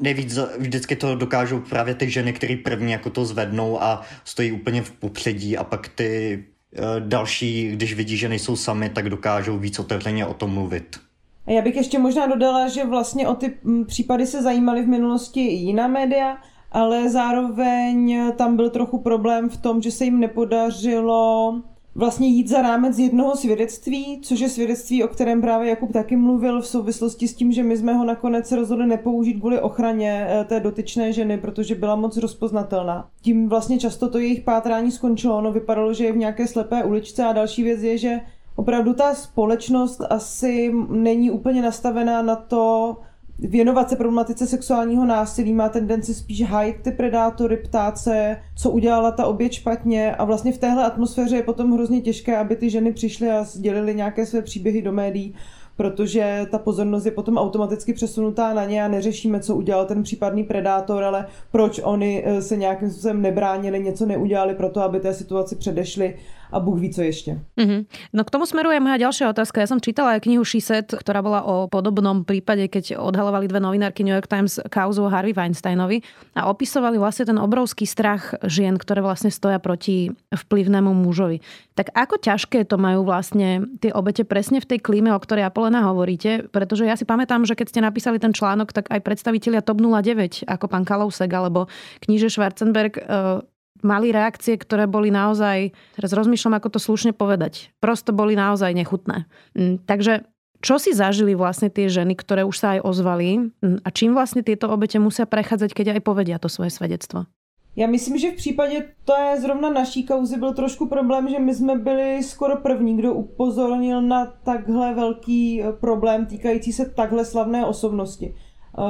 nejvíc 0.02 0.40
vždycky 0.58 0.96
to 0.96 1.16
dokážou 1.16 1.60
právě 1.60 1.96
ty 1.96 2.10
ženy, 2.10 2.34
které 2.34 2.56
první 2.56 2.92
jako 2.92 3.10
to 3.10 3.26
zvednou 3.26 3.84
a 3.84 4.02
stojí 4.24 4.52
úplně 4.52 4.82
v 4.82 4.92
popředí 4.92 5.58
a 5.58 5.64
pak 5.64 5.88
ty 5.88 6.44
eh, 6.74 6.80
další, 7.00 7.72
když 7.72 7.94
vidí, 7.94 8.18
že 8.18 8.30
nejsou 8.30 8.56
sami, 8.56 8.90
tak 8.90 9.10
dokážou 9.10 9.58
víc 9.58 9.80
otevřeně 9.80 10.26
o 10.26 10.34
tom 10.34 10.54
mluvit. 10.54 11.00
Já 11.48 11.62
bych 11.62 11.76
ještě 11.76 12.00
možná 12.00 12.28
dodala, 12.28 12.68
že 12.68 12.86
vlastně 12.86 13.28
o 13.28 13.36
ty 13.36 13.54
mm, 13.64 13.86
případy 13.86 14.28
se 14.28 14.42
zajímaly 14.42 14.82
v 14.82 14.88
minulosti 14.88 15.48
i 15.48 15.54
jiná 15.54 15.88
média, 15.88 16.38
ale 16.72 17.10
zároveň 17.10 18.32
tam 18.38 18.56
byl 18.56 18.70
trochu 18.70 18.98
problém 18.98 19.50
v 19.50 19.58
tom, 19.58 19.82
že 19.82 19.92
se 19.92 20.06
jim 20.06 20.20
nepodařilo 20.20 21.54
vlastně 21.96 22.28
jít 22.28 22.48
za 22.48 22.62
rámec 22.62 23.00
jednoho 23.00 23.36
svědectví, 23.36 24.20
což 24.22 24.40
je 24.40 24.50
svědectví, 24.50 25.04
o 25.04 25.08
kterém 25.08 25.42
právě 25.42 25.70
Jakub 25.70 25.92
taky 25.94 26.16
mluvil 26.16 26.62
v 26.62 26.68
souvislosti 26.68 27.28
s 27.28 27.34
tím, 27.34 27.52
že 27.52 27.64
my 27.64 27.78
jsme 27.78 27.94
ho 27.94 28.06
nakonec 28.06 28.52
rozhodli 28.52 28.88
nepoužít 28.88 29.40
kvůli 29.40 29.60
ochraně 29.60 30.28
eh, 30.30 30.44
té 30.44 30.60
dotyčné 30.60 31.14
ženy, 31.14 31.38
protože 31.38 31.76
byla 31.76 31.96
moc 31.96 32.18
rozpoznatelná. 32.18 33.08
Tím 33.22 33.50
vlastně 33.50 33.80
často 33.80 34.10
to 34.10 34.20
jejich 34.20 34.42
pátrání 34.42 34.92
skončilo, 34.92 35.38
ono 35.38 35.52
vypadalo, 35.52 35.94
že 35.94 36.06
je 36.06 36.12
v 36.12 36.18
nějaké 36.18 36.48
slepé 36.48 36.84
uličce 36.84 37.24
a 37.24 37.34
další 37.34 37.64
věc 37.64 37.84
je, 37.84 37.98
že 37.98 38.20
opravdu 38.56 38.94
ta 38.94 39.16
společnost 39.16 40.02
asi 40.10 40.74
není 40.90 41.32
úplně 41.32 41.62
nastavená 41.62 42.22
na 42.22 42.36
to, 42.36 42.98
věnovat 43.40 43.90
se 43.90 43.96
problematice 43.96 44.48
sexuálního 44.48 45.06
násilí, 45.06 45.54
má 45.54 45.70
tendenci 45.70 46.14
spíš 46.14 46.44
hájit 46.44 46.82
ty 46.82 46.92
predátory, 46.92 47.58
ptát 47.58 47.98
se, 47.98 48.38
co 48.58 48.70
udělala 48.72 49.12
ta 49.12 49.26
oběť 49.26 49.54
špatně. 49.54 50.16
A 50.16 50.24
vlastně 50.26 50.52
v 50.52 50.58
téhle 50.58 50.86
atmosféře 50.86 51.36
je 51.36 51.44
potom 51.44 51.72
hrozně 51.72 52.02
těžké, 52.02 52.38
aby 52.38 52.56
ty 52.56 52.70
ženy 52.70 52.94
přišly 52.94 53.30
a 53.30 53.44
sdělily 53.44 53.96
nějaké 53.96 54.26
své 54.26 54.42
příběhy 54.42 54.82
do 54.82 54.92
médií, 54.92 55.36
protože 55.78 56.46
ta 56.52 56.58
pozornost 56.58 57.06
je 57.06 57.12
potom 57.12 57.38
automaticky 57.38 57.94
přesunutá 57.94 58.54
na 58.54 58.66
ně 58.66 58.84
a 58.84 58.88
neřešíme, 58.88 59.40
co 59.40 59.56
udělal 59.56 59.86
ten 59.86 60.04
případný 60.04 60.44
predátor, 60.44 61.04
ale 61.04 61.28
proč 61.52 61.82
oni 61.84 62.24
eh, 62.26 62.42
se 62.42 62.58
nějakým 62.58 62.90
způsobem 62.90 63.22
nebránili, 63.22 63.80
něco 63.80 64.06
neudělali 64.06 64.56
pro 64.56 64.70
to, 64.70 64.82
aby 64.82 65.00
té 65.00 65.14
situaci 65.14 65.56
předešli 65.56 66.16
a 66.56 66.60
Bůh 66.60 66.80
ví, 66.80 66.90
co 66.90 67.02
ještě. 67.02 67.40
Mm-hmm. 67.58 67.86
No 68.14 68.24
k 68.24 68.32
tomu 68.32 68.46
smeruje 68.48 68.80
moja 68.80 68.96
ďalšia 68.96 69.36
otázka. 69.36 69.60
Ja 69.60 69.68
som 69.68 69.84
čítala 69.84 70.16
aj 70.16 70.24
knihu 70.24 70.48
Šiset, 70.48 70.96
ktorá 70.96 71.20
bola 71.20 71.44
o 71.44 71.68
podobnom 71.68 72.24
prípade, 72.24 72.72
keď 72.72 72.96
odhalovali 72.96 73.52
dve 73.52 73.60
novinárky 73.60 74.08
New 74.08 74.16
York 74.16 74.32
Times 74.32 74.64
kauzu 74.72 75.12
Harvey 75.12 75.36
Weinsteinovi 75.36 76.00
a 76.32 76.48
opisovali 76.48 76.96
vlastne 76.96 77.28
ten 77.28 77.36
obrovský 77.36 77.84
strach 77.84 78.40
žien, 78.48 78.80
ktoré 78.80 79.04
vlastne 79.04 79.28
stoja 79.36 79.60
proti 79.60 80.16
vplyvnému 80.32 80.96
mužovi. 80.96 81.44
Tak 81.76 81.92
ako 81.92 82.24
ťažké 82.24 82.64
to 82.72 82.80
majú 82.80 83.04
vlastne 83.04 83.68
tie 83.84 83.92
obete 83.92 84.24
presne 84.24 84.64
v 84.64 84.70
tej 84.72 84.80
klíme, 84.80 85.12
o 85.12 85.20
ktorej 85.20 85.44
Apolena 85.44 85.84
hovoríte? 85.84 86.48
Pretože 86.48 86.88
ja 86.88 86.96
si 86.96 87.04
pamätám, 87.04 87.44
že 87.44 87.60
keď 87.60 87.68
ste 87.68 87.84
napísali 87.84 88.16
ten 88.16 88.32
článok, 88.32 88.72
tak 88.72 88.88
aj 88.88 89.04
predstavitelia 89.04 89.60
TOP 89.60 89.84
09, 89.84 90.48
ako 90.48 90.66
pán 90.72 90.88
Kalousek 90.88 91.28
alebo 91.36 91.68
kníže 92.00 92.32
Schwarzenberg, 92.32 92.96
eh, 92.96 93.44
mali 93.86 94.10
reakcie, 94.10 94.58
ktoré 94.58 94.90
boli 94.90 95.14
naozaj, 95.14 95.70
teraz 95.94 96.12
rozmýšľam, 96.18 96.58
ako 96.58 96.74
to 96.74 96.80
slušne 96.82 97.14
povedať, 97.14 97.70
prosto 97.78 98.10
boli 98.10 98.34
naozaj 98.34 98.74
nechutné. 98.74 99.30
Mm, 99.54 99.86
takže 99.86 100.26
čo 100.66 100.82
si 100.82 100.98
zažili 100.98 101.38
vlastne 101.38 101.70
tie 101.70 101.86
ženy, 101.86 102.18
ktoré 102.18 102.42
už 102.42 102.58
sa 102.58 102.68
aj 102.74 102.80
ozvali 102.82 103.54
mm, 103.62 103.86
a 103.86 103.90
čím 103.94 104.18
vlastne 104.18 104.42
tieto 104.42 104.66
obete 104.74 104.98
musia 104.98 105.30
prechádzať, 105.30 105.78
keď 105.78 105.88
aj 105.94 106.02
povedia 106.02 106.42
to 106.42 106.50
svoje 106.50 106.74
svedectvo? 106.74 107.30
Já 107.76 107.88
myslím, 107.88 108.18
že 108.18 108.32
v 108.32 108.36
případě 108.36 108.86
to 109.06 109.14
je 109.14 109.42
zrovna 109.42 109.70
naší 109.70 110.04
kauzy 110.04 110.38
byl 110.38 110.54
trošku 110.54 110.88
problém, 110.88 111.28
že 111.28 111.40
my 111.40 111.56
jsme 111.56 111.76
byli 111.76 112.24
skoro 112.24 112.58
první, 112.58 112.98
kdo 112.98 113.14
upozornil 113.14 114.02
na 114.02 114.26
takhle 114.26 114.94
velký 114.94 115.64
eh, 115.64 115.74
problém 115.74 116.26
týkající 116.26 116.74
se 116.74 116.86
takhle 116.86 117.26
slavné 117.26 117.66
osobnosti. 117.66 118.36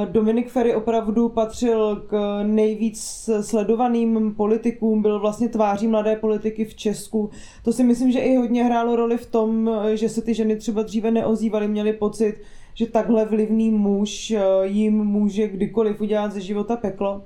Dominik 0.04 0.48
Ferry 0.48 0.74
opravdu 0.74 1.28
patřil 1.28 1.96
k 1.96 2.42
nejvíc 2.42 3.30
sledovaným 3.40 4.34
politikům, 4.34 5.02
byl 5.02 5.20
vlastně 5.20 5.48
tváří 5.48 5.88
mladé 5.88 6.16
politiky 6.16 6.64
v 6.64 6.74
Česku. 6.74 7.30
To 7.64 7.72
si 7.72 7.84
myslím, 7.84 8.12
že 8.12 8.18
i 8.18 8.36
hodně 8.36 8.64
hrálo 8.64 8.96
roli 8.96 9.16
v 9.16 9.26
tom, 9.26 9.70
že 9.94 10.08
se 10.08 10.22
ty 10.22 10.34
ženy 10.34 10.56
třeba 10.56 10.82
dříve 10.82 11.10
neozývaly, 11.10 11.68
měli 11.68 11.92
pocit, 11.92 12.34
že 12.74 12.86
takhle 12.86 13.24
vlivný 13.24 13.70
muž 13.70 14.30
eh, 14.30 14.40
jim 14.62 15.04
může 15.04 15.48
kdykoliv 15.48 16.00
udělat 16.00 16.32
ze 16.32 16.40
života 16.40 16.76
peklo. 16.76 17.24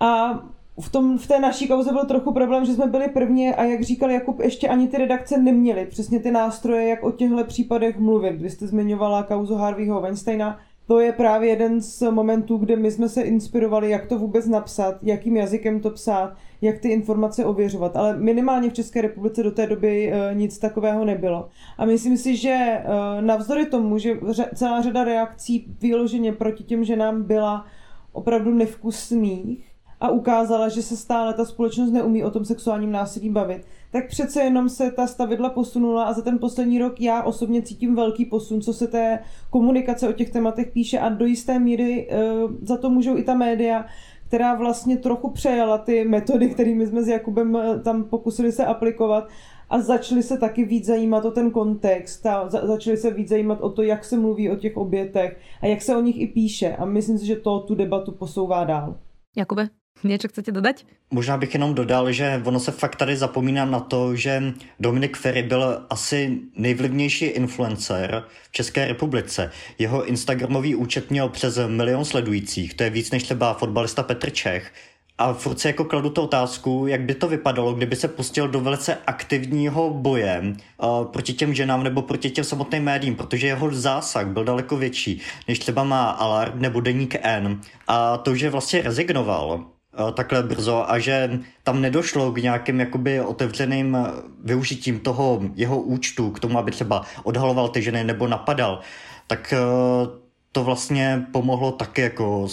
A 0.00 0.40
v, 0.80 0.92
tom, 0.92 1.18
v 1.18 1.26
té 1.26 1.40
naší 1.40 1.68
kauze 1.68 1.92
byl 1.92 2.04
trochu 2.04 2.32
problém, 2.32 2.64
že 2.64 2.74
jsme 2.74 2.86
byli 2.86 3.08
první 3.08 3.48
a 3.48 3.64
jak 3.64 3.82
říkal 3.82 4.10
Jakub, 4.10 4.40
ještě 4.40 4.68
ani 4.68 4.88
ty 4.88 4.96
redakce 4.96 5.38
neměly 5.38 5.86
přesně 5.86 6.20
ty 6.20 6.30
nástroje, 6.30 6.88
jak 6.88 7.02
o 7.02 7.12
těchto 7.12 7.44
případech 7.44 7.98
mluvit. 7.98 8.40
Vy 8.40 8.50
jste 8.50 8.66
zmiňovala 8.66 9.22
kauzu 9.22 9.54
Harveyho 9.54 10.00
Weinsteina, 10.00 10.58
to 10.86 11.00
je 11.00 11.12
právě 11.12 11.50
jeden 11.50 11.80
z 11.80 12.10
momentů, 12.10 12.56
kde 12.56 12.76
my 12.76 12.90
jsme 12.90 13.08
se 13.08 13.22
inspirovali, 13.22 13.90
jak 13.90 14.06
to 14.06 14.18
vůbec 14.18 14.46
napsat, 14.46 14.98
jakým 15.02 15.36
jazykem 15.36 15.80
to 15.80 15.90
psát, 15.90 16.34
jak 16.60 16.78
ty 16.78 16.88
informace 16.88 17.44
ověřovat. 17.44 17.96
Ale 17.96 18.16
minimálně 18.16 18.70
v 18.70 18.72
České 18.72 19.02
republice 19.02 19.42
do 19.42 19.50
té 19.50 19.66
doby 19.66 20.12
e, 20.12 20.34
nic 20.34 20.58
takového 20.58 21.04
nebylo. 21.04 21.48
A 21.78 21.84
myslím 21.84 22.16
si, 22.16 22.36
že 22.36 22.50
e, 22.50 22.82
navzdory 23.22 23.66
tomu, 23.66 23.98
že 23.98 24.18
celá 24.54 24.82
řada 24.82 25.04
reakcí 25.04 25.66
vyloženě 25.80 26.32
proti 26.32 26.64
těm 26.64 26.84
ženám 26.84 27.22
byla 27.22 27.66
opravdu 28.12 28.54
nevkusných 28.54 29.71
a 30.02 30.08
ukázala, 30.08 30.68
že 30.68 30.82
se 30.82 30.96
stále 30.96 31.34
ta 31.34 31.44
společnost 31.44 31.90
neumí 31.90 32.24
o 32.24 32.30
tom 32.30 32.44
sexuálním 32.44 32.92
násilí 32.92 33.30
bavit, 33.30 33.66
tak 33.90 34.08
přece 34.08 34.42
jenom 34.42 34.68
se 34.68 34.90
ta 34.90 35.06
stavidla 35.06 35.50
posunula 35.50 36.04
a 36.04 36.12
za 36.12 36.22
ten 36.22 36.38
poslední 36.38 36.78
rok 36.78 37.00
já 37.00 37.22
osobně 37.22 37.62
cítím 37.62 37.94
velký 37.94 38.24
posun, 38.24 38.60
co 38.60 38.72
se 38.72 38.86
té 38.86 39.18
komunikace 39.50 40.08
o 40.08 40.12
těch 40.12 40.30
tématech 40.30 40.70
píše 40.72 40.98
a 40.98 41.08
do 41.08 41.26
jisté 41.26 41.58
míry 41.58 42.08
uh, 42.08 42.52
za 42.62 42.76
to 42.76 42.90
můžou 42.90 43.16
i 43.16 43.22
ta 43.22 43.34
média, 43.34 43.84
která 44.26 44.54
vlastně 44.54 44.96
trochu 44.96 45.30
přejala 45.30 45.78
ty 45.78 46.04
metody, 46.04 46.48
kterými 46.48 46.86
jsme 46.86 47.02
s 47.02 47.08
Jakubem 47.08 47.56
eh, 47.56 47.78
tam 47.78 48.04
pokusili 48.04 48.52
se 48.52 48.64
aplikovat 48.64 49.28
a 49.70 49.80
začali 49.80 50.22
se 50.22 50.38
taky 50.38 50.64
víc 50.64 50.86
zajímat 50.86 51.24
o 51.24 51.30
ten 51.30 51.50
kontext 51.50 52.26
a 52.26 52.48
za, 52.48 52.66
začali 52.66 52.96
se 52.96 53.10
víc 53.10 53.28
zajímat 53.28 53.60
o 53.60 53.70
to, 53.70 53.82
jak 53.82 54.04
se 54.04 54.18
mluví 54.18 54.50
o 54.50 54.56
těch 54.56 54.76
obětech 54.76 55.40
a 55.60 55.66
jak 55.66 55.82
se 55.82 55.96
o 55.96 56.00
nich 56.00 56.20
i 56.20 56.26
píše 56.26 56.76
a 56.76 56.84
myslím 56.84 57.18
si, 57.18 57.26
že 57.26 57.36
to 57.36 57.60
tu 57.60 57.74
debatu 57.74 58.12
posouvá 58.12 58.64
dál. 58.64 58.98
Jakube? 59.36 59.81
Něco 60.04 60.28
chcete 60.28 60.52
dodat? 60.52 60.76
Možná 61.10 61.36
bych 61.36 61.54
jenom 61.54 61.74
dodal, 61.74 62.12
že 62.12 62.42
ono 62.44 62.60
se 62.60 62.72
fakt 62.72 62.96
tady 62.96 63.16
zapomíná 63.16 63.64
na 63.64 63.80
to, 63.80 64.16
že 64.16 64.42
Dominik 64.80 65.16
Ferry 65.16 65.42
byl 65.42 65.86
asi 65.90 66.38
nejvlivnější 66.56 67.24
influencer 67.24 68.24
v 68.42 68.52
České 68.52 68.88
republice. 68.88 69.50
Jeho 69.78 70.04
Instagramový 70.04 70.74
účet 70.74 71.10
měl 71.10 71.28
přes 71.28 71.58
milion 71.66 72.04
sledujících, 72.04 72.74
to 72.74 72.82
je 72.82 72.90
víc 72.90 73.10
než 73.10 73.22
třeba 73.22 73.54
fotbalista 73.54 74.02
Petr 74.02 74.30
Čech. 74.30 74.72
A 75.18 75.32
furt 75.32 75.60
si 75.60 75.66
jako 75.66 75.84
kladu 75.84 76.10
tu 76.10 76.22
otázku, 76.22 76.86
jak 76.86 77.00
by 77.00 77.14
to 77.14 77.28
vypadalo, 77.28 77.72
kdyby 77.72 77.96
se 77.96 78.08
pustil 78.08 78.48
do 78.48 78.60
velice 78.60 78.98
aktivního 79.06 79.90
boje 79.90 80.42
uh, 80.42 81.04
proti 81.04 81.32
těm 81.32 81.54
ženám 81.54 81.84
nebo 81.84 82.02
proti 82.02 82.30
těm 82.30 82.44
samotným 82.44 82.82
médiím, 82.82 83.14
protože 83.14 83.46
jeho 83.46 83.74
zásah 83.74 84.26
byl 84.26 84.44
daleko 84.44 84.76
větší, 84.76 85.20
než 85.48 85.58
třeba 85.58 85.84
má 85.84 86.10
Alarm 86.10 86.60
nebo 86.60 86.80
Deník 86.80 87.16
N. 87.22 87.60
A 87.88 88.16
to, 88.16 88.34
že 88.34 88.50
vlastně 88.50 88.82
rezignoval, 88.82 89.66
takhle 90.14 90.42
brzo 90.42 90.90
a 90.90 90.98
že 90.98 91.40
tam 91.62 91.80
nedošlo 91.80 92.32
k 92.32 92.42
nějakým 92.42 92.80
jakoby 92.80 93.20
otevřeným 93.20 93.98
využitím 94.44 95.00
toho 95.00 95.42
jeho 95.54 95.80
účtu 95.80 96.30
k 96.30 96.40
tomu, 96.40 96.58
aby 96.58 96.70
třeba 96.70 97.02
odhaloval 97.22 97.68
ty 97.68 97.82
ženy 97.82 98.04
nebo 98.04 98.28
napadal, 98.28 98.80
tak 99.26 99.54
uh, 99.56 100.08
to 100.52 100.64
vlastně 100.64 101.26
pomohlo 101.32 101.72
taky 101.72 102.00
jako 102.00 102.48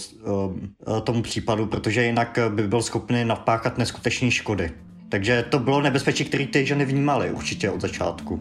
tomu 1.03 1.21
případu, 1.21 1.65
protože 1.65 2.03
jinak 2.03 2.39
by 2.49 2.67
byl 2.67 2.81
schopný 2.81 3.25
napáchat 3.25 3.77
neskutečné 3.77 4.31
škody. 4.31 4.71
Takže 5.09 5.45
to 5.49 5.59
bylo 5.59 5.81
nebezpečí, 5.81 6.25
které 6.25 6.47
ty 6.47 6.65
ženy 6.65 6.85
vnímaly 6.85 7.31
určitě 7.31 7.69
od 7.69 7.81
začátku. 7.81 8.39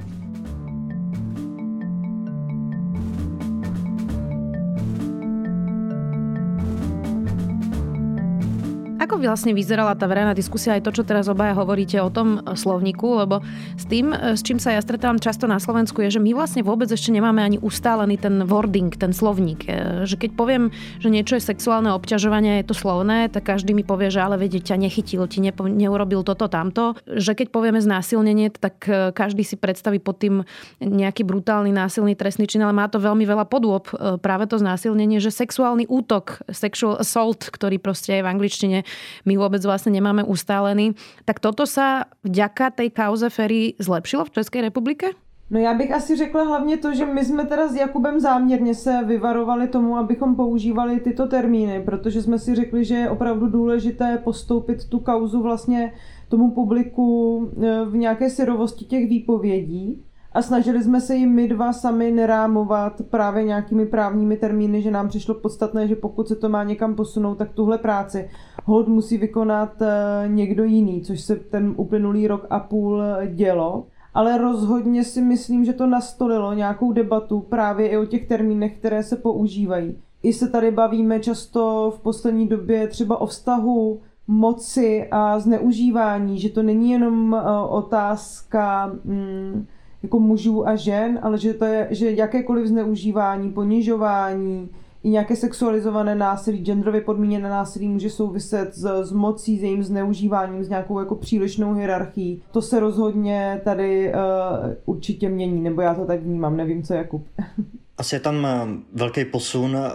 Ako 8.98 9.22
vlastne 9.22 9.54
vyzerala 9.54 9.94
tá 9.94 10.10
verejná 10.10 10.34
diskusia 10.34 10.74
aj 10.74 10.82
to, 10.82 10.90
čo 10.90 11.02
teraz 11.06 11.30
obaja 11.30 11.54
hovoríte 11.54 12.02
o 12.02 12.10
tom 12.10 12.42
slovníku, 12.42 13.22
lebo 13.22 13.38
s 13.78 13.86
tým, 13.86 14.10
s 14.10 14.42
čím 14.42 14.58
sa 14.58 14.74
ja 14.74 14.82
stretávam 14.82 15.22
často 15.22 15.46
na 15.46 15.62
Slovensku, 15.62 16.02
je, 16.02 16.18
že 16.18 16.20
my 16.20 16.34
vlastne 16.34 16.66
vôbec 16.66 16.90
ešte 16.90 17.14
nemáme 17.14 17.38
ani 17.38 17.62
ustálený 17.62 18.18
ten 18.18 18.42
wording, 18.42 18.90
ten 18.90 19.14
slovník. 19.14 19.70
E, 19.70 20.02
že 20.02 20.18
keď 20.18 20.34
poviem, 20.34 20.74
že 20.98 21.14
niečo 21.14 21.38
je 21.38 21.46
sexuálne 21.46 21.94
obťažovanie, 21.94 22.58
je 22.58 22.66
to 22.66 22.74
slovné, 22.74 23.30
tak 23.30 23.46
každý 23.46 23.70
mi 23.70 23.86
povie, 23.86 24.10
že 24.10 24.18
ale 24.18 24.34
vedieť 24.34 24.74
ťa 24.74 24.82
nechytil, 24.82 25.30
ti 25.30 25.38
ne, 25.46 25.54
neurobil 25.54 26.26
toto, 26.26 26.50
tamto. 26.50 26.98
Že 27.06 27.38
keď 27.38 27.46
povieme 27.54 27.78
znásilnenie, 27.78 28.50
tak 28.50 28.82
e, 28.90 29.14
každý 29.14 29.46
si 29.46 29.54
predstaví 29.54 30.02
pod 30.02 30.18
tým 30.18 30.42
nejaký 30.82 31.22
brutálny 31.22 31.70
násilný 31.70 32.18
trestný 32.18 32.50
čin, 32.50 32.66
ale 32.66 32.74
má 32.74 32.90
to 32.90 32.98
veľmi 32.98 33.22
veľa 33.22 33.46
podôb. 33.46 33.94
E, 33.94 34.18
práve 34.18 34.50
to 34.50 34.58
znásilnenie, 34.58 35.22
že 35.22 35.30
sexuálny 35.30 35.86
útok, 35.86 36.42
sexual 36.50 36.98
assault, 36.98 37.46
ktorý 37.46 37.78
proste 37.78 38.18
je 38.18 38.26
v 38.26 38.30
angličtine 38.34 38.87
my 39.24 39.34
vôbec 39.36 39.62
vlastne 39.64 39.92
nemáme 39.92 40.24
ustálený. 40.24 40.94
Tak 41.24 41.40
toto 41.40 41.66
sa 41.66 42.08
vďaka 42.24 42.70
tej 42.70 42.88
kauze 42.90 43.28
Ferry 43.30 43.74
zlepšilo 43.78 44.24
v 44.24 44.34
České 44.40 44.58
republike? 44.60 45.12
No 45.50 45.58
já 45.58 45.74
bych 45.74 45.92
asi 45.92 46.16
řekla 46.16 46.42
hlavně 46.42 46.76
to, 46.76 46.94
že 46.94 47.06
my 47.06 47.24
jsme 47.24 47.44
teda 47.44 47.68
s 47.68 47.74
Jakubem 47.74 48.20
záměrně 48.20 48.74
se 48.74 49.04
vyvarovali 49.04 49.68
tomu, 49.68 49.96
abychom 49.96 50.36
používali 50.36 51.00
tyto 51.00 51.26
termíny, 51.26 51.82
protože 51.84 52.22
jsme 52.22 52.38
si 52.38 52.54
řekli, 52.54 52.84
že 52.84 52.94
je 52.94 53.10
opravdu 53.10 53.46
důležité 53.46 54.18
postoupit 54.24 54.88
tu 54.88 54.98
kauzu 54.98 55.42
vlastně 55.42 55.92
tomu 56.28 56.50
publiku 56.50 57.40
e, 57.62 57.84
v 57.84 57.96
nějaké 57.96 58.30
syrovosti 58.30 58.84
těch 58.84 59.08
výpovědí 59.08 60.04
a 60.38 60.42
snažili 60.42 60.82
jsme 60.82 61.00
se 61.00 61.14
jim 61.16 61.34
my 61.34 61.48
dva 61.48 61.72
sami 61.72 62.10
nerámovat 62.10 63.02
právě 63.10 63.44
nějakými 63.44 63.86
právními 63.86 64.36
termíny, 64.36 64.82
že 64.82 64.90
nám 64.90 65.08
přišlo 65.08 65.34
podstatné, 65.34 65.88
že 65.88 65.96
pokud 65.96 66.28
se 66.28 66.36
to 66.36 66.48
má 66.48 66.64
někam 66.64 66.94
posunout, 66.94 67.34
tak 67.34 67.52
tuhle 67.52 67.78
práci 67.78 68.30
hold 68.64 68.88
musí 68.88 69.18
vykonat 69.18 69.82
eh, 69.82 70.28
někdo 70.28 70.64
jiný, 70.64 71.00
což 71.00 71.20
se 71.20 71.36
ten 71.36 71.74
uplynulý 71.76 72.28
rok 72.28 72.46
a 72.50 72.60
půl 72.60 73.02
dělo. 73.34 73.86
Ale 74.14 74.38
rozhodně 74.38 75.04
si 75.04 75.20
myslím, 75.20 75.64
že 75.64 75.72
to 75.72 75.86
nastolilo 75.86 76.52
nějakou 76.52 76.92
debatu 76.92 77.40
právě 77.40 77.88
i 77.88 77.96
o 77.96 78.04
těch 78.04 78.26
termínech, 78.26 78.78
které 78.78 79.02
se 79.02 79.16
používají. 79.16 79.98
I 80.22 80.32
se 80.32 80.48
tady 80.48 80.70
bavíme 80.70 81.20
často 81.20 81.92
v 81.96 82.00
poslední 82.00 82.48
době 82.48 82.88
třeba 82.88 83.20
o 83.20 83.26
vztahu 83.26 84.00
moci 84.28 85.08
a 85.10 85.38
zneužívání, 85.38 86.38
že 86.38 86.48
to 86.48 86.62
není 86.62 86.90
jenom 86.90 87.34
eh, 87.34 87.42
otázka 87.68 88.92
mm, 89.04 89.66
jako 90.02 90.20
mužů 90.20 90.68
a 90.68 90.76
žen, 90.76 91.18
ale 91.22 91.38
že 91.38 91.54
to 91.54 91.64
je, 91.64 91.88
že 91.90 92.10
jakékoliv 92.10 92.66
zneužívání, 92.66 93.52
ponižování, 93.52 94.68
i 95.02 95.08
nějaké 95.10 95.36
sexualizované 95.36 96.14
násilí, 96.14 96.58
genderově 96.58 97.00
podmíněné 97.00 97.48
násilí 97.48 97.88
může 97.88 98.10
souviset 98.10 98.74
s, 98.74 99.04
s 99.04 99.12
mocí, 99.12 99.58
s 99.58 99.62
jejím 99.62 99.82
zneužíváním, 99.82 100.64
s 100.64 100.68
nějakou 100.68 100.98
jako 100.98 101.14
přílišnou 101.14 101.74
hierarchií. 101.74 102.42
To 102.52 102.62
se 102.62 102.80
rozhodně 102.80 103.60
tady 103.64 104.12
uh, 104.12 104.94
určitě 104.94 105.28
mění, 105.28 105.62
nebo 105.62 105.80
já 105.80 105.94
to 105.94 106.04
tak 106.04 106.20
vnímám, 106.20 106.56
nevím 106.56 106.82
co 106.82 106.94
Jakub. 106.94 107.26
Asi 107.98 108.14
je 108.14 108.20
tam 108.20 108.46
eh, 108.46 108.66
velký 108.92 109.24
posun 109.24 109.76
eh, 109.76 109.90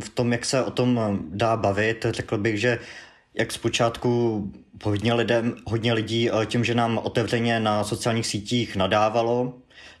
v 0.00 0.08
tom, 0.08 0.32
jak 0.32 0.44
se 0.44 0.64
o 0.64 0.70
tom 0.70 1.18
dá 1.30 1.56
bavit. 1.56 2.06
Řekl 2.10 2.38
bych, 2.38 2.60
že 2.60 2.78
jak 3.34 3.52
zpočátku 3.52 4.42
hodně, 4.82 5.14
lidem, 5.14 5.54
hodně 5.66 5.92
lidí 5.92 6.30
tím, 6.46 6.64
že 6.64 6.74
nám 6.74 7.00
otevřeně 7.02 7.60
na 7.60 7.84
sociálních 7.84 8.26
sítích 8.26 8.76
nadávalo, 8.76 9.52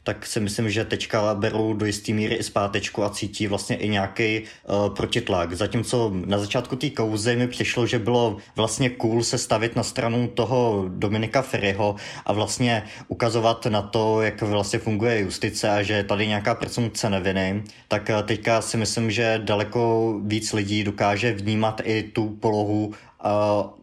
tak 0.04 0.26
si 0.26 0.40
myslím, 0.40 0.70
že 0.70 0.84
teďka 0.84 1.34
berou 1.34 1.74
do 1.74 1.86
jisté 1.86 2.12
míry 2.12 2.34
i 2.34 2.42
zpátečku 2.42 3.04
a 3.04 3.10
cítí 3.10 3.46
vlastně 3.46 3.76
i 3.76 3.88
nějaký 3.88 4.40
uh, 4.40 4.94
protitlak. 4.94 5.52
Zatímco 5.52 6.12
na 6.26 6.38
začátku 6.38 6.76
té 6.76 6.90
kauzy 6.90 7.36
mi 7.36 7.48
přišlo, 7.48 7.86
že 7.86 7.98
bylo 7.98 8.36
vlastně 8.56 8.90
cool 8.90 9.22
se 9.22 9.38
stavit 9.38 9.76
na 9.76 9.82
stranu 9.82 10.28
toho 10.28 10.84
Dominika 10.88 11.42
Ferryho 11.42 11.96
a 12.26 12.32
vlastně 12.32 12.82
ukazovat 13.08 13.66
na 13.66 13.82
to, 13.82 14.22
jak 14.22 14.42
vlastně 14.42 14.78
funguje 14.78 15.20
justice 15.20 15.70
a 15.70 15.82
že 15.82 15.94
je 15.94 16.04
tady 16.04 16.26
nějaká 16.26 16.54
presumpce 16.54 17.10
neviny, 17.10 17.62
tak 17.88 18.10
uh, 18.14 18.22
teďka 18.22 18.62
si 18.62 18.76
myslím, 18.76 19.10
že 19.10 19.40
daleko 19.44 20.14
víc 20.24 20.52
lidí 20.52 20.84
dokáže 20.84 21.32
vnímat 21.32 21.80
i 21.84 22.02
tu 22.02 22.28
polohu 22.28 22.86
uh, 22.86 22.92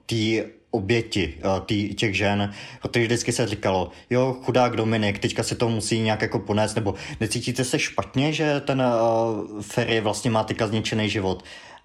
té 0.05 0.56
oběti 0.77 1.33
uh, 1.37 1.59
tý, 1.65 1.95
těch 1.95 2.17
žen, 2.17 2.53
protože 2.81 3.05
vždycky 3.05 3.31
se 3.31 3.47
říkalo, 3.47 3.91
jo, 4.09 4.37
chudák 4.43 4.75
Dominik, 4.75 5.19
teďka 5.19 5.43
se 5.43 5.55
to 5.55 5.69
musí 5.69 5.99
nějak 5.99 6.21
jako 6.21 6.39
ponést, 6.39 6.75
nebo 6.75 6.93
necítíte 7.19 7.63
se 7.63 7.79
špatně, 7.79 8.33
že 8.33 8.61
ten 8.61 8.81
uh, 8.81 9.61
Ferry 9.61 10.01
vlastně 10.01 10.31
má 10.31 10.43
teďka 10.43 10.67
zničený 10.67 11.09
život. 11.09 11.43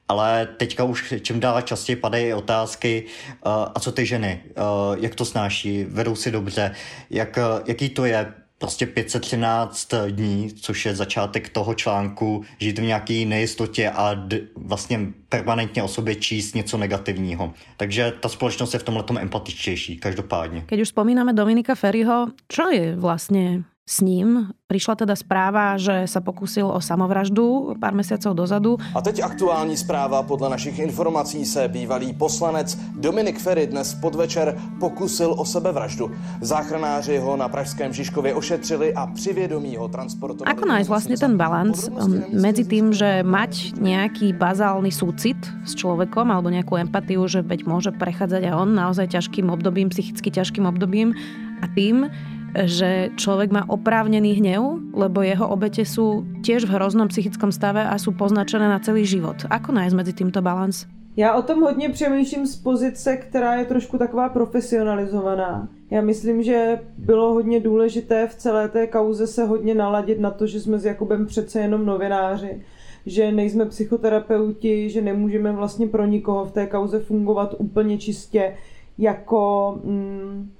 Ale 0.09 0.47
teďka 0.57 0.85
už 0.85 1.15
čím 1.23 1.41
dál 1.41 1.63
častěji 1.63 1.97
padají 1.97 2.35
otázky, 2.35 3.05
uh, 3.47 3.53
a 3.75 3.81
co 3.81 3.93
ty 3.93 4.07
ženy, 4.07 4.41
uh, 4.45 4.97
jak 5.01 5.15
to 5.15 5.25
snáší, 5.25 5.85
vedou 5.85 6.17
si 6.17 6.31
dobře, 6.31 6.75
jak, 7.11 7.37
uh, 7.37 7.61
jaký 7.67 7.89
to 7.89 8.05
je 8.05 8.42
prostě 8.63 8.87
513 8.87 9.95
dní, 10.11 10.53
což 10.55 10.87
je 10.87 10.95
začátek 10.95 11.49
toho 11.49 11.75
článku, 11.75 12.45
žít 12.59 12.79
v 12.79 12.83
nějaké 12.83 13.25
nejistotě 13.27 13.91
a 13.91 14.15
d- 14.15 14.41
vlastně 14.57 15.01
permanentně 15.29 15.83
o 15.83 15.89
sobě 15.89 16.15
číst 16.15 16.55
něco 16.55 16.79
negativního. 16.79 17.53
Takže 17.77 18.13
ta 18.21 18.29
společnost 18.29 18.75
je 18.75 18.79
v 18.79 18.83
tomhle 18.83 19.05
empatičtější, 19.21 19.97
každopádně. 19.97 20.63
Keď 20.67 20.81
už 20.81 20.89
spomínáme 20.89 21.33
Dominika 21.33 21.75
Ferryho, 21.75 22.27
čo 22.49 22.71
je 22.71 22.97
vlastně 22.97 23.63
s 23.83 24.01
ním. 24.01 24.55
Prišla 24.71 25.05
teda 25.05 25.13
správa, 25.19 25.77
že 25.77 26.07
sa 26.09 26.23
pokusil 26.23 26.65
o 26.65 26.81
samovraždu 26.81 27.77
pár 27.77 27.93
mesiacov 27.93 28.33
dozadu. 28.33 28.71
A 28.95 29.03
teď 29.03 29.21
aktuální 29.21 29.77
zpráva. 29.77 30.23
Podle 30.23 30.49
našich 30.51 30.79
informací 30.79 31.45
se 31.45 31.69
bývalý 31.69 32.13
poslanec 32.15 32.79
Dominik 32.97 33.39
Ferry 33.39 33.67
dnes 33.67 33.95
podvečer 33.95 34.57
pokusil 34.81 35.35
o 35.37 35.45
sebevraždu. 35.45 36.11
Záchranáři 36.41 37.19
ho 37.19 37.37
na 37.37 37.49
Pražském 37.49 37.93
Žižkově 37.93 38.35
ošetřili 38.35 38.95
a 38.95 39.07
při 39.07 39.33
vědomí 39.33 39.77
ho 39.77 39.89
transportovali... 39.89 40.57
Ako 40.57 40.65
nájsť 40.65 40.89
vlastne 40.89 41.17
ten 41.19 41.35
balans 41.37 41.91
um, 41.91 42.23
medzi 42.33 42.65
tým, 42.65 42.95
že 42.97 43.21
mať 43.27 43.77
nejaký 43.77 44.33
bazálny 44.33 44.95
súcit 44.95 45.39
s 45.67 45.77
človekom 45.77 46.31
alebo 46.31 46.49
nejakú 46.49 46.79
empatiu, 46.79 47.27
že 47.29 47.45
veď 47.45 47.67
môže 47.69 47.91
prechádzať 47.93 48.47
aj 48.47 48.55
on 48.57 48.71
naozaj 48.73 49.11
ťažkým 49.11 49.51
obdobím, 49.53 49.93
psychicky 49.93 50.33
ťažkým 50.33 50.65
obdobím 50.65 51.13
a 51.61 51.69
tým, 51.77 52.09
že 52.55 53.11
človek 53.17 53.53
má 53.53 53.65
oprávnený 53.69 54.41
hnev, 54.41 54.81
lebo 54.93 55.25
jeho 55.25 55.49
obete 55.49 55.85
sú 55.89 56.25
tiež 56.45 56.69
v 56.69 56.75
hroznom 56.77 57.09
psychickom 57.09 57.53
stave 57.53 57.81
a 57.85 57.97
sú 57.97 58.13
poznačené 58.13 58.69
na 58.69 58.81
celý 58.81 59.09
život. 59.09 59.49
Ako 59.49 59.73
nájsť 59.73 59.95
mezi 59.97 60.13
týmto 60.13 60.41
balans? 60.45 60.85
Já 61.17 61.35
o 61.35 61.43
tom 61.43 61.61
hodně 61.61 61.89
přemýšlím 61.89 62.47
z 62.47 62.57
pozice, 62.57 63.17
která 63.17 63.55
je 63.55 63.65
trošku 63.65 63.99
taková 63.99 64.29
profesionalizovaná. 64.29 65.69
Já 65.91 66.01
myslím, 66.01 66.43
že 66.43 66.81
bylo 66.99 67.35
hodně 67.35 67.61
důležité 67.61 68.27
v 68.27 68.35
celé 68.35 68.69
té 68.69 68.87
kauze 68.87 69.27
se 69.27 69.45
hodně 69.45 69.75
naladit 69.75 70.21
na 70.21 70.31
to, 70.31 70.47
že 70.47 70.61
jsme 70.61 70.79
s 70.79 70.85
Jakubem 70.85 71.27
přece 71.27 71.61
jenom 71.61 71.87
novináři, 71.87 72.63
že 73.07 73.33
nejsme 73.33 73.67
psychoterapeuti, 73.67 74.91
že 74.91 75.03
nemůžeme 75.03 75.53
vlastně 75.53 75.87
pro 75.87 76.07
nikoho 76.07 76.45
v 76.45 76.53
té 76.53 76.67
kauze 76.67 77.01
fungovat 77.01 77.55
úplně 77.59 77.99
čistě 77.99 78.55
jako 78.99 79.81
mm, 79.85 80.51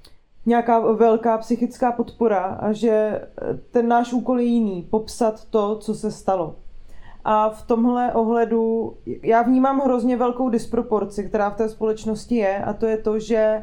nějaká 0.47 0.79
velká 0.79 1.39
psychická 1.39 1.93
podpora 1.93 2.41
a 2.41 2.73
že 2.73 3.21
ten 3.71 3.89
náš 3.89 4.13
úkol 4.13 4.41
je 4.41 4.47
jiný, 4.47 4.89
popsat 4.91 5.45
to, 5.45 5.77
co 5.77 5.95
se 5.95 6.11
stalo. 6.11 6.57
A 7.25 7.51
v 7.51 7.63
tomhle 7.63 8.13
ohledu 8.13 8.95
já 9.23 9.43
vnímám 9.43 9.81
hrozně 9.81 10.17
velkou 10.17 10.49
disproporci, 10.49 11.25
která 11.29 11.51
v 11.51 11.57
té 11.57 11.69
společnosti 11.69 12.37
je 12.37 12.65
a 12.65 12.73
to 12.73 12.87
je 12.87 12.97
to, 12.97 13.19
že 13.19 13.63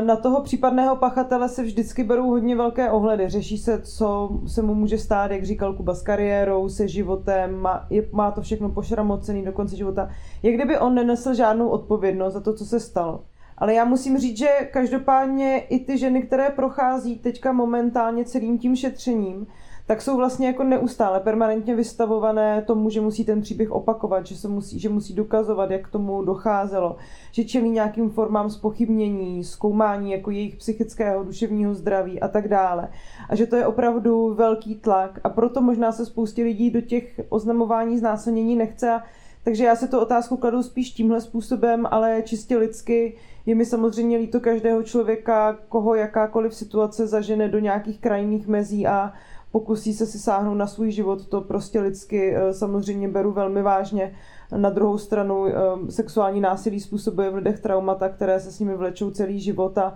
Na 0.00 0.16
toho 0.16 0.42
případného 0.42 0.96
pachatele 0.96 1.48
se 1.48 1.62
vždycky 1.62 2.04
berou 2.04 2.30
hodně 2.30 2.56
velké 2.56 2.90
ohledy. 2.90 3.28
Řeší 3.28 3.58
se, 3.58 3.82
co 3.82 4.30
se 4.46 4.62
mu 4.62 4.74
může 4.74 4.98
stát, 4.98 5.30
jak 5.30 5.44
říkal 5.44 5.72
Kuba, 5.74 5.94
s 5.94 6.02
kariérou, 6.02 6.68
se 6.68 6.88
životem, 6.88 7.60
má, 7.60 7.86
je, 7.90 8.08
má 8.12 8.30
to 8.30 8.40
všechno 8.40 8.68
pošramocený 8.68 9.44
do 9.44 9.52
konce 9.52 9.76
života. 9.76 10.10
Jak 10.42 10.54
kdyby 10.54 10.78
on 10.78 10.94
nenesl 10.94 11.34
žádnou 11.34 11.68
odpovědnost 11.68 12.34
za 12.34 12.40
to, 12.40 12.54
co 12.54 12.64
se 12.64 12.80
stalo. 12.80 13.24
Ale 13.58 13.74
já 13.74 13.84
musím 13.84 14.18
říct, 14.18 14.38
že 14.38 14.68
každopádně 14.72 15.58
i 15.58 15.78
ty 15.78 15.98
ženy, 15.98 16.22
které 16.22 16.50
prochází 16.50 17.18
teďka 17.18 17.52
momentálně 17.52 18.24
celým 18.24 18.58
tím 18.58 18.76
šetřením, 18.76 19.46
tak 19.86 20.02
jsou 20.02 20.16
vlastně 20.16 20.46
jako 20.46 20.64
neustále 20.64 21.20
permanentně 21.20 21.74
vystavované 21.74 22.62
tomu, 22.62 22.90
že 22.90 23.00
musí 23.00 23.24
ten 23.24 23.40
příběh 23.40 23.70
opakovat, 23.70 24.26
že, 24.26 24.36
se 24.36 24.48
musí, 24.48 24.78
že 24.78 24.88
musí 24.88 25.14
dokazovat, 25.14 25.70
jak 25.70 25.88
k 25.88 25.92
tomu 25.92 26.22
docházelo, 26.22 26.96
že 27.32 27.44
čelí 27.44 27.70
nějakým 27.70 28.10
formám 28.10 28.50
spochybnění, 28.50 29.44
zkoumání 29.44 30.12
jako 30.12 30.30
jejich 30.30 30.56
psychického, 30.56 31.24
duševního 31.24 31.74
zdraví 31.74 32.20
a 32.20 32.28
tak 32.28 32.48
dále. 32.48 32.88
A 33.28 33.34
že 33.34 33.46
to 33.46 33.56
je 33.56 33.66
opravdu 33.66 34.34
velký 34.34 34.74
tlak 34.74 35.20
a 35.24 35.28
proto 35.28 35.60
možná 35.60 35.92
se 35.92 36.06
spoustě 36.06 36.42
lidí 36.42 36.70
do 36.70 36.80
těch 36.80 37.20
oznamování 37.28 37.98
znásilnění 37.98 38.56
nechce. 38.56 39.00
Takže 39.44 39.64
já 39.64 39.76
se 39.76 39.88
to 39.88 40.02
otázku 40.02 40.36
kladu 40.36 40.62
spíš 40.62 40.90
tímhle 40.90 41.20
způsobem, 41.20 41.86
ale 41.90 42.22
čistě 42.22 42.56
lidsky 42.56 43.16
je 43.46 43.54
mi 43.54 43.64
samozřejmě 43.64 44.18
líto 44.18 44.40
každého 44.40 44.82
člověka, 44.82 45.58
koho 45.68 45.94
jakákoliv 45.94 46.54
situace 46.54 47.06
zažene 47.06 47.48
do 47.48 47.58
nějakých 47.58 48.00
krajných 48.00 48.46
mezí 48.46 48.86
a 48.86 49.12
pokusí 49.50 49.94
se 49.94 50.06
si 50.06 50.18
sáhnout 50.18 50.54
na 50.54 50.66
svůj 50.66 50.90
život, 50.90 51.26
to 51.26 51.40
prostě 51.40 51.80
lidsky 51.80 52.34
eh, 52.36 52.54
samozřejmě 52.54 53.08
beru 53.08 53.32
velmi 53.32 53.62
vážně. 53.62 54.14
Na 54.56 54.70
druhou 54.70 54.98
stranu 54.98 55.46
eh, 55.46 55.52
sexuální 55.90 56.40
násilí 56.40 56.80
způsobuje 56.80 57.30
v 57.30 57.34
lidech 57.34 57.60
traumata, 57.60 58.08
které 58.08 58.40
se 58.40 58.52
s 58.52 58.60
nimi 58.60 58.76
vlečou 58.76 59.10
celý 59.10 59.40
život 59.40 59.78
a 59.78 59.94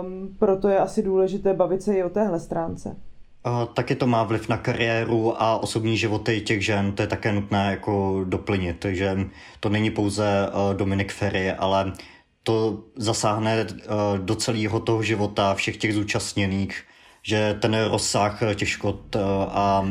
um, 0.00 0.36
proto 0.38 0.68
je 0.68 0.78
asi 0.78 1.02
důležité 1.02 1.54
bavit 1.54 1.82
se 1.82 1.94
i 1.94 2.04
o 2.04 2.08
téhle 2.08 2.40
stránce. 2.40 2.96
Uh, 3.46 3.74
taky 3.74 3.94
to 3.94 4.06
má 4.06 4.22
vliv 4.22 4.48
na 4.48 4.56
kariéru 4.56 5.42
a 5.42 5.62
osobní 5.62 5.96
životy 5.96 6.40
těch 6.40 6.64
žen, 6.64 6.92
to 6.92 7.02
je 7.02 7.08
také 7.08 7.32
nutné 7.32 7.70
jako 7.70 8.24
doplnit, 8.24 8.76
takže 8.78 9.18
to 9.60 9.68
není 9.68 9.90
pouze 9.90 10.48
Dominik 10.76 11.12
Ferry, 11.12 11.52
ale 11.52 11.92
to 12.42 12.84
zasáhne 12.96 13.64
uh, 13.64 14.18
do 14.18 14.34
celého 14.34 14.80
toho 14.80 15.02
života 15.02 15.54
všech 15.54 15.76
těch 15.76 15.94
zúčastněných 15.94 16.84
že 17.22 17.56
ten 17.60 17.84
rozsah 17.84 18.40
těch 18.54 18.68
škod 18.68 19.16
eh, 19.16 19.20
a 19.48 19.88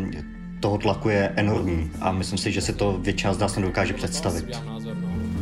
toho 0.59 0.77
tlaku 0.77 1.09
je 1.09 1.33
enormní 1.35 1.91
a 2.01 2.11
myslím 2.11 2.37
si, 2.37 2.51
že 2.51 2.61
si 2.61 2.73
to 2.73 2.97
většina 3.01 3.33
z 3.33 3.37
nás 3.37 3.55
nedokáže 3.55 3.93
představit. 3.93 4.45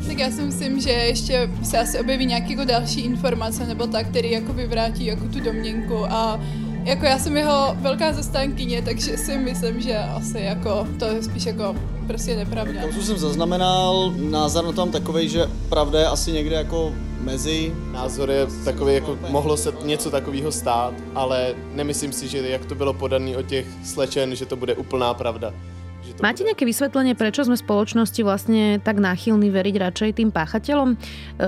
Tak 0.07 0.17
já 0.19 0.31
si 0.31 0.41
myslím, 0.41 0.81
že 0.81 0.89
ještě 0.89 1.49
se 1.63 1.77
asi 1.77 1.99
objeví 1.99 2.25
nějaké 2.25 2.65
další 2.65 3.01
informace 3.01 3.67
nebo 3.67 3.87
tak, 3.87 4.09
který 4.09 4.31
jako 4.31 4.53
vyvrátí 4.53 5.05
jako 5.05 5.27
tu 5.27 5.39
domněnku 5.39 6.05
a 6.05 6.41
jako 6.87 7.05
já 7.05 7.19
jsem 7.19 7.37
jeho 7.37 7.75
velká 7.79 8.13
zastánkyně, 8.13 8.81
takže 8.81 9.17
si 9.17 9.37
myslím, 9.37 9.81
že 9.81 9.97
asi 9.97 10.39
jako 10.39 10.87
to 10.99 11.05
je 11.05 11.23
spíš 11.23 11.45
jako 11.45 11.75
prostě 12.07 12.35
nepravda. 12.35 12.81
Tam 12.81 13.01
jsem 13.01 13.17
zaznamenal 13.17 14.13
názor 14.17 14.65
na 14.65 14.71
tom 14.71 14.91
takový, 14.91 15.29
že 15.29 15.45
pravda 15.69 15.99
je 15.99 16.07
asi 16.07 16.31
někde 16.31 16.55
jako 16.55 16.93
mezi. 17.19 17.75
Názor 17.91 18.31
je 18.31 18.47
takový, 18.65 18.93
jako 18.93 19.17
mohlo 19.29 19.57
se 19.57 19.73
něco 19.83 20.11
takového 20.11 20.51
stát, 20.51 20.93
ale 21.15 21.55
nemyslím 21.73 22.11
si, 22.11 22.27
že 22.27 22.49
jak 22.49 22.65
to 22.65 22.75
bylo 22.75 22.93
podané 22.93 23.37
o 23.37 23.41
těch 23.41 23.65
slečen, 23.83 24.35
že 24.35 24.45
to 24.45 24.55
bude 24.55 24.75
úplná 24.75 25.13
pravda. 25.13 25.53
Máte 26.17 26.41
nejaké 26.41 26.65
vysvetlenie, 26.65 27.13
prečo 27.13 27.45
sme 27.45 27.53
spoločnosti 27.53 28.25
vlastne 28.25 28.81
tak 28.81 28.97
náchylní 28.97 29.53
veriť 29.53 29.75
radšej 29.77 30.09
tým 30.17 30.33
páchateľom? 30.33 30.89
E, 30.93 30.97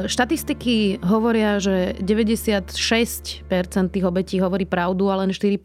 štatistiky 0.06 1.02
hovoria, 1.02 1.58
že 1.58 1.98
96% 1.98 3.50
tých 3.90 4.06
obetí 4.06 4.38
hovorí 4.38 4.70
pravdu 4.70 5.10
a 5.10 5.18
len 5.26 5.34
4% 5.34 5.58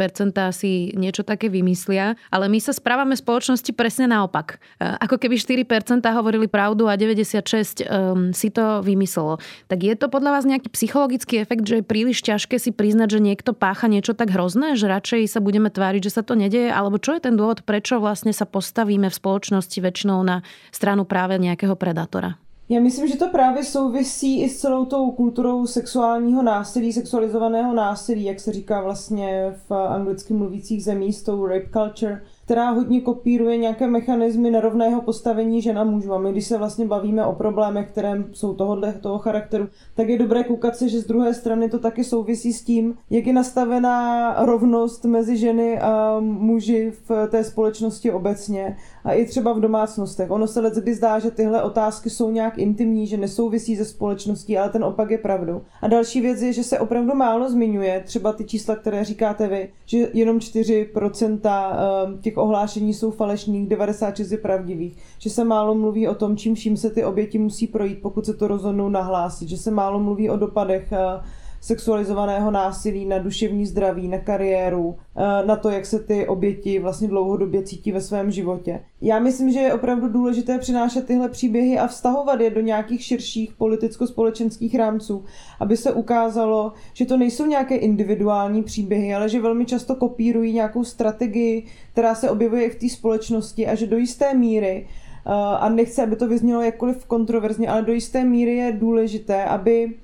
si 0.56 0.96
niečo 0.96 1.20
také 1.20 1.52
vymyslia, 1.52 2.16
ale 2.32 2.48
my 2.48 2.56
sa 2.64 2.72
správame 2.72 3.12
v 3.12 3.20
spoločnosti 3.20 3.76
presne 3.76 4.08
naopak. 4.08 4.56
E, 4.80 4.88
ako 5.04 5.20
keby 5.20 5.36
4% 5.36 6.00
hovorili 6.16 6.48
pravdu 6.48 6.88
a 6.88 6.96
96% 6.96 7.84
um, 7.84 8.32
si 8.32 8.48
to 8.48 8.80
vymyslelo. 8.80 9.36
Tak 9.68 9.84
je 9.84 9.94
to 10.00 10.08
podľa 10.08 10.40
vás 10.40 10.48
nejaký 10.48 10.72
psychologický 10.72 11.44
efekt, 11.44 11.68
že 11.68 11.80
je 11.80 11.84
príliš 11.84 12.24
ťažké 12.24 12.56
si 12.56 12.72
priznať, 12.72 13.20
že 13.20 13.20
niekto 13.20 13.52
pácha 13.52 13.84
niečo 13.84 14.16
tak 14.16 14.32
hrozné, 14.32 14.80
že 14.80 14.88
radšej 14.88 15.28
sa 15.28 15.44
budeme 15.44 15.68
tváriť, 15.68 16.08
že 16.08 16.14
sa 16.16 16.22
to 16.24 16.32
nedeje, 16.32 16.72
alebo 16.72 16.96
čo 16.96 17.12
je 17.12 17.28
ten 17.28 17.36
dôvod, 17.36 17.68
prečo 17.68 18.00
vlastne 18.00 18.32
sa 18.32 18.48
postaví 18.48 18.83
stavíme 18.84 19.10
v 19.10 19.14
společnosti 19.14 19.80
většinou 19.80 20.22
na 20.22 20.42
stranu 20.72 21.04
právě 21.04 21.38
nějakého 21.38 21.76
predátora. 21.76 22.34
Já 22.68 22.80
myslím, 22.80 23.08
že 23.08 23.16
to 23.16 23.28
právě 23.28 23.64
souvisí 23.64 24.42
i 24.42 24.48
s 24.48 24.60
celou 24.60 24.84
tou 24.84 25.10
kulturou 25.10 25.66
sexuálního 25.66 26.42
násilí, 26.42 26.92
sexualizovaného 26.92 27.74
násilí, 27.74 28.24
jak 28.24 28.40
se 28.40 28.52
říká 28.52 28.82
vlastně 28.82 29.54
v 29.68 29.72
anglicky 29.74 30.34
mluvících 30.34 30.84
zemích, 30.84 31.16
s 31.16 31.22
tou 31.22 31.46
rape 31.46 31.68
culture, 31.72 32.22
která 32.44 32.70
hodně 32.70 33.00
kopíruje 33.00 33.56
nějaké 33.56 33.86
mechanismy 33.86 34.50
nerovného 34.50 35.02
postavení 35.02 35.62
žen 35.62 35.78
a 35.78 35.84
mužů. 35.84 36.12
A 36.12 36.18
my, 36.18 36.32
když 36.32 36.46
se 36.46 36.58
vlastně 36.58 36.86
bavíme 36.86 37.26
o 37.26 37.32
problémech, 37.32 37.88
které 37.90 38.24
jsou 38.32 38.54
tohohle, 38.54 38.92
toho 38.92 39.18
charakteru, 39.18 39.68
tak 39.94 40.08
je 40.08 40.18
dobré 40.18 40.44
koukat 40.44 40.76
se, 40.76 40.88
že 40.88 41.00
z 41.00 41.06
druhé 41.06 41.34
strany 41.34 41.70
to 41.70 41.78
taky 41.78 42.04
souvisí 42.04 42.52
s 42.52 42.64
tím, 42.64 42.94
jak 43.10 43.26
je 43.26 43.32
nastavená 43.32 44.34
rovnost 44.44 45.04
mezi 45.04 45.36
ženy 45.36 45.80
a 45.80 46.20
muži 46.20 46.92
v 47.08 47.28
té 47.30 47.44
společnosti 47.44 48.12
obecně 48.12 48.76
a 49.04 49.12
i 49.12 49.26
třeba 49.26 49.52
v 49.52 49.60
domácnostech. 49.60 50.30
Ono 50.30 50.46
se 50.46 50.60
let 50.60 50.74
kdy 50.74 50.94
zdá, 50.94 51.18
že 51.18 51.30
tyhle 51.30 51.62
otázky 51.62 52.10
jsou 52.10 52.30
nějak 52.30 52.58
intimní, 52.58 53.06
že 53.06 53.16
nesouvisí 53.16 53.76
ze 53.76 53.84
společností, 53.84 54.58
ale 54.58 54.68
ten 54.68 54.84
opak 54.84 55.10
je 55.10 55.18
pravdou. 55.18 55.62
A 55.82 55.88
další 55.88 56.20
věc 56.20 56.42
je, 56.42 56.52
že 56.52 56.64
se 56.64 56.78
opravdu 56.78 57.14
málo 57.14 57.50
zmiňuje, 57.50 58.02
třeba 58.06 58.32
ty 58.32 58.44
čísla, 58.44 58.76
které 58.76 59.04
říkáte 59.04 59.48
vy, 59.48 59.68
že 59.86 60.08
jenom 60.12 60.38
4% 60.38 61.40
ehm, 61.44 62.18
těch 62.18 62.36
ohlášení 62.36 62.94
jsou 62.94 63.10
falešných, 63.10 63.68
96 63.68 64.32
je 64.32 64.38
pravdivých, 64.38 64.96
že 65.18 65.30
se 65.30 65.44
málo 65.44 65.74
mluví 65.74 66.08
o 66.08 66.14
tom, 66.14 66.36
čím 66.36 66.54
vším 66.54 66.76
se 66.76 66.90
ty 66.90 67.04
oběti 67.04 67.38
musí 67.38 67.66
projít, 67.66 67.98
pokud 68.02 68.26
se 68.26 68.34
to 68.34 68.48
rozhodnou 68.48 68.88
nahlásit, 68.88 69.48
že 69.48 69.56
se 69.56 69.70
málo 69.70 70.00
mluví 70.00 70.30
o 70.30 70.36
dopadech 70.36 70.92
uh, 70.92 71.24
sexualizovaného 71.64 72.50
násilí 72.50 73.06
na 73.06 73.18
duševní 73.18 73.66
zdraví, 73.66 74.08
na 74.08 74.18
kariéru, 74.18 74.96
eh, 75.16 75.46
na 75.46 75.56
to, 75.56 75.70
jak 75.70 75.86
se 75.86 75.98
ty 75.98 76.26
oběti 76.26 76.78
vlastně 76.78 77.08
dlouhodobě 77.08 77.62
cítí 77.62 77.92
ve 77.92 78.00
svém 78.00 78.30
životě. 78.30 78.80
Já 79.00 79.18
myslím, 79.18 79.52
že 79.52 79.58
je 79.58 79.74
opravdu 79.74 80.08
důležité 80.08 80.58
přinášet 80.58 81.06
tyhle 81.06 81.28
příběhy 81.28 81.78
a 81.78 81.86
vztahovat 81.86 82.40
je 82.40 82.50
do 82.50 82.60
nějakých 82.60 83.02
širších 83.02 83.52
politicko-společenských 83.58 84.74
rámců, 84.74 85.24
aby 85.60 85.76
se 85.76 85.92
ukázalo, 85.92 86.72
že 86.92 87.06
to 87.06 87.16
nejsou 87.16 87.46
nějaké 87.46 87.76
individuální 87.76 88.62
příběhy, 88.62 89.14
ale 89.14 89.28
že 89.28 89.40
velmi 89.40 89.66
často 89.66 89.94
kopírují 89.94 90.52
nějakou 90.52 90.84
strategii, 90.84 91.66
která 91.92 92.14
se 92.14 92.30
objevuje 92.30 92.70
v 92.70 92.76
té 92.76 92.88
společnosti 92.88 93.66
a 93.66 93.74
že 93.74 93.86
do 93.86 93.96
jisté 93.96 94.34
míry 94.34 94.86
eh, 94.86 95.30
a 95.32 95.68
nechci, 95.68 96.02
aby 96.02 96.16
to 96.16 96.28
vyznělo 96.28 96.62
jakkoliv 96.62 97.06
kontroverzně, 97.06 97.68
ale 97.68 97.82
do 97.82 97.92
jisté 97.92 98.24
míry 98.24 98.56
je 98.56 98.72
důležité, 98.72 99.44
aby 99.44 99.94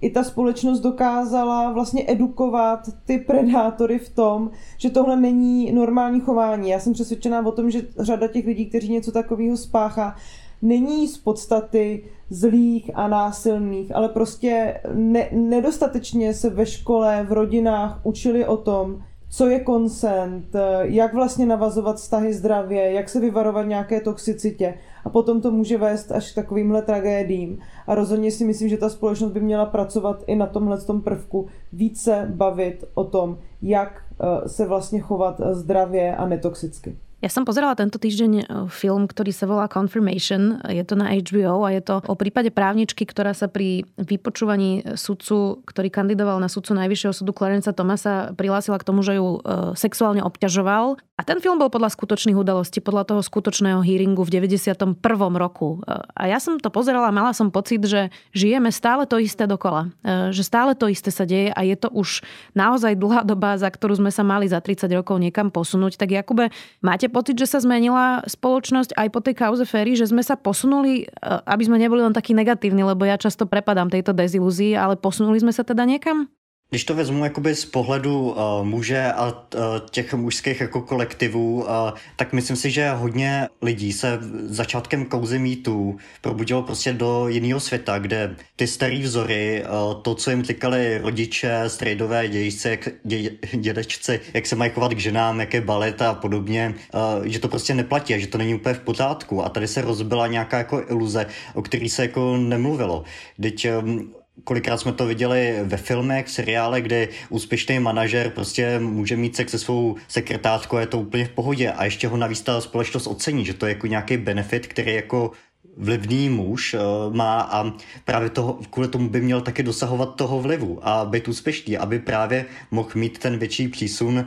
i 0.00 0.10
ta 0.10 0.24
společnost 0.24 0.80
dokázala 0.80 1.72
vlastně 1.72 2.04
edukovat 2.08 2.80
ty 3.04 3.18
predátory 3.18 3.98
v 3.98 4.08
tom, 4.08 4.50
že 4.76 4.90
tohle 4.90 5.16
není 5.16 5.72
normální 5.72 6.20
chování. 6.20 6.70
Já 6.70 6.80
jsem 6.80 6.92
přesvědčená 6.92 7.46
o 7.46 7.52
tom, 7.52 7.70
že 7.70 7.82
řada 7.98 8.28
těch 8.28 8.46
lidí, 8.46 8.66
kteří 8.66 8.92
něco 8.92 9.12
takového 9.12 9.56
spáchá, 9.56 10.16
není 10.62 11.08
z 11.08 11.18
podstaty 11.18 12.04
zlých 12.30 12.90
a 12.94 13.08
násilných, 13.08 13.96
ale 13.96 14.08
prostě 14.08 14.80
ne, 14.94 15.28
nedostatečně 15.32 16.34
se 16.34 16.50
ve 16.50 16.66
škole, 16.66 17.26
v 17.28 17.32
rodinách 17.32 18.00
učili 18.02 18.46
o 18.46 18.56
tom, 18.56 19.02
co 19.30 19.46
je 19.46 19.60
konsent, 19.60 20.56
jak 20.82 21.14
vlastně 21.14 21.46
navazovat 21.46 21.96
vztahy 21.96 22.34
zdravě, 22.34 22.92
jak 22.92 23.08
se 23.08 23.20
vyvarovat 23.20 23.66
nějaké 23.66 24.00
toxicitě. 24.00 24.74
A 25.04 25.10
potom 25.10 25.40
to 25.40 25.50
může 25.50 25.78
vést 25.78 26.12
až 26.12 26.32
k 26.32 26.34
takovýmhle 26.34 26.82
tragédiím. 26.82 27.58
A 27.86 27.94
rozhodně 27.94 28.30
si 28.30 28.44
myslím, 28.44 28.68
že 28.68 28.76
ta 28.76 28.88
společnost 28.88 29.32
by 29.32 29.40
měla 29.40 29.66
pracovat 29.66 30.24
i 30.26 30.36
na 30.36 30.46
tomhle 30.46 30.80
tom 30.80 31.02
prvku, 31.02 31.46
více 31.72 32.26
bavit 32.34 32.84
o 32.94 33.04
tom, 33.04 33.38
jak 33.62 34.02
eh, 34.20 34.48
se 34.48 34.66
vlastně 34.66 35.00
chovat 35.00 35.40
zdravě 35.52 36.16
a 36.16 36.26
netoxicky. 36.26 36.96
Ja 37.18 37.26
som 37.26 37.42
pozerala 37.42 37.74
tento 37.74 37.98
týždeň 37.98 38.32
e, 38.38 38.42
film, 38.70 39.10
ktorý 39.10 39.34
sa 39.34 39.50
volá 39.50 39.66
Confirmation. 39.66 40.62
Je 40.70 40.86
to 40.86 40.94
na 40.94 41.10
HBO 41.18 41.66
a 41.66 41.74
je 41.74 41.82
to 41.82 41.98
o 42.06 42.14
prípade 42.14 42.54
právničky, 42.54 43.02
ktorá 43.02 43.34
sa 43.34 43.50
pri 43.50 43.82
vypočúvaní 43.98 44.94
sudcu, 44.94 45.58
ktorý 45.66 45.90
kandidoval 45.90 46.38
na 46.38 46.46
sudcu 46.46 46.78
Najvyššieho 46.78 47.10
súdu 47.10 47.34
Clarenca 47.34 47.74
Tomasa, 47.74 48.30
prihlásila 48.38 48.78
k 48.78 48.86
tomu, 48.86 49.02
že 49.02 49.18
ju 49.18 49.42
e, 49.42 49.74
sexuálne 49.74 50.22
obťažoval. 50.22 50.94
A 51.18 51.26
ten 51.26 51.42
film 51.42 51.58
bol 51.58 51.66
podľa 51.66 51.90
skutočných 51.98 52.38
udalostí, 52.38 52.78
podľa 52.78 53.10
toho 53.10 53.20
skutočného 53.26 53.82
hearingu 53.82 54.22
v 54.22 54.38
91. 54.38 54.94
roku. 55.34 55.82
E, 55.82 55.98
a 56.14 56.30
ja 56.30 56.38
som 56.38 56.62
to 56.62 56.70
pozerala 56.70 57.10
mala 57.10 57.34
som 57.34 57.50
pocit, 57.50 57.82
že 57.82 58.14
žijeme 58.30 58.70
stále 58.70 59.10
to 59.10 59.18
isté 59.18 59.50
dokola. 59.50 59.90
Že 60.06 60.42
stále 60.46 60.70
to 60.78 60.86
isté 60.86 61.10
sa 61.10 61.26
deje 61.26 61.50
a 61.50 61.66
je 61.66 61.74
to 61.74 61.90
už 61.90 62.22
naozaj 62.54 62.94
dlhá 62.94 63.26
doba, 63.26 63.58
za 63.58 63.66
ktorú 63.66 63.98
sme 63.98 64.14
sa 64.14 64.22
mali 64.22 64.46
za 64.46 64.62
30 64.62 64.86
rokov 64.94 65.18
niekam 65.18 65.50
posunúť. 65.50 65.98
Tak 65.98 66.14
Jakube, 66.14 66.54
máte 66.78 67.07
máte 67.08 67.16
pocit, 67.16 67.40
že 67.40 67.48
sa 67.48 67.64
zmenila 67.64 68.20
spoločnosť 68.28 68.92
aj 68.92 69.08
po 69.08 69.24
tej 69.24 69.34
kauze 69.40 69.64
Ferry, 69.64 69.96
že 69.96 70.04
sme 70.04 70.20
sa 70.20 70.36
posunuli, 70.36 71.08
e, 71.08 71.24
aby 71.48 71.64
sme 71.64 71.80
neboli 71.80 72.04
len 72.04 72.12
takí 72.12 72.36
negatívni, 72.36 72.84
lebo 72.84 73.08
ja 73.08 73.16
často 73.16 73.48
prepadám 73.48 73.88
tejto 73.88 74.12
dezilúzii, 74.12 74.76
ale 74.76 75.00
posunuli 75.00 75.40
sme 75.40 75.56
sa 75.56 75.64
teda 75.64 75.88
niekam? 75.88 76.28
Když 76.70 76.84
to 76.84 76.94
vezmu 76.94 77.24
jakoby 77.24 77.54
z 77.54 77.64
pohledu 77.64 78.30
uh, 78.30 78.36
muže 78.62 79.12
a 79.12 79.28
uh, 79.28 79.60
těch 79.90 80.14
mužských 80.14 80.60
jako 80.60 80.80
kolektivů, 80.80 81.62
uh, 81.62 81.68
tak 82.16 82.32
myslím 82.32 82.56
si, 82.56 82.70
že 82.70 82.90
hodně 82.90 83.48
lidí 83.62 83.92
se 83.92 84.18
začátkem 84.44 85.04
kauzy 85.04 85.38
mýtů 85.38 85.96
probudilo 86.20 86.62
prostě 86.62 86.92
do 86.92 87.28
jiného 87.28 87.60
světa, 87.60 87.98
kde 87.98 88.36
ty 88.56 88.66
staré 88.66 88.98
vzory, 88.98 89.64
uh, 89.64 90.02
to, 90.02 90.14
co 90.14 90.30
jim 90.30 90.42
říkali 90.42 90.98
rodiče, 90.98 91.62
strejdové 91.66 92.28
dějci, 92.28 92.68
jak, 92.68 92.88
dě, 93.04 93.30
dědečci, 93.52 94.20
jak 94.34 94.46
se 94.46 94.56
mají 94.56 94.70
chovat 94.70 94.94
k 94.94 94.98
ženám, 94.98 95.40
jaké 95.40 95.60
balet 95.60 96.02
a 96.02 96.14
podobně, 96.14 96.74
uh, 96.94 97.26
že 97.26 97.38
to 97.38 97.48
prostě 97.48 97.74
neplatí 97.74 98.14
a 98.14 98.18
že 98.18 98.26
to 98.26 98.38
není 98.38 98.54
úplně 98.54 98.74
v 98.74 98.80
pořádku. 98.80 99.44
A 99.44 99.48
tady 99.48 99.68
se 99.68 99.82
rozbila 99.82 100.26
nějaká 100.26 100.58
jako 100.58 100.84
iluze, 100.88 101.26
o 101.54 101.62
který 101.62 101.88
se 101.88 102.02
jako 102.02 102.36
nemluvilo. 102.36 103.04
Teď 103.40 103.66
um, 103.82 104.17
kolikrát 104.44 104.76
jsme 104.76 104.92
to 104.92 105.06
viděli 105.06 105.58
ve 105.64 105.76
filmech, 105.76 106.28
seriálech, 106.28 106.82
kde 106.82 107.08
úspěšný 107.28 107.78
manažer 107.78 108.30
prostě 108.30 108.78
může 108.78 109.16
mít 109.16 109.36
sex 109.36 109.50
se 109.50 109.58
svou 109.58 109.96
sekretářkou 110.08 110.76
a 110.76 110.80
je 110.80 110.86
to 110.86 110.98
úplně 110.98 111.24
v 111.24 111.30
pohodě 111.30 111.70
a 111.70 111.84
ještě 111.84 112.08
ho 112.08 112.16
navíc 112.16 112.40
ta 112.40 112.60
společnost 112.60 113.06
ocení, 113.06 113.44
že 113.44 113.54
to 113.54 113.66
je 113.66 113.72
jako 113.72 113.86
nějaký 113.86 114.16
benefit, 114.16 114.66
který 114.66 114.94
jako 114.94 115.30
vlivný 115.76 116.28
muž 116.28 116.74
uh, 116.74 117.14
má 117.14 117.40
a 117.40 117.72
právě 118.04 118.30
toho, 118.30 118.58
kvůli 118.70 118.88
tomu 118.88 119.08
by 119.08 119.20
měl 119.20 119.40
taky 119.40 119.62
dosahovat 119.62 120.16
toho 120.16 120.40
vlivu 120.40 120.78
a 120.82 121.04
být 121.04 121.28
úspěšný, 121.28 121.78
aby 121.78 121.98
právě 121.98 122.46
mohl 122.70 122.88
mít 122.94 123.18
ten 123.18 123.38
větší 123.38 123.68
přísun 123.68 124.26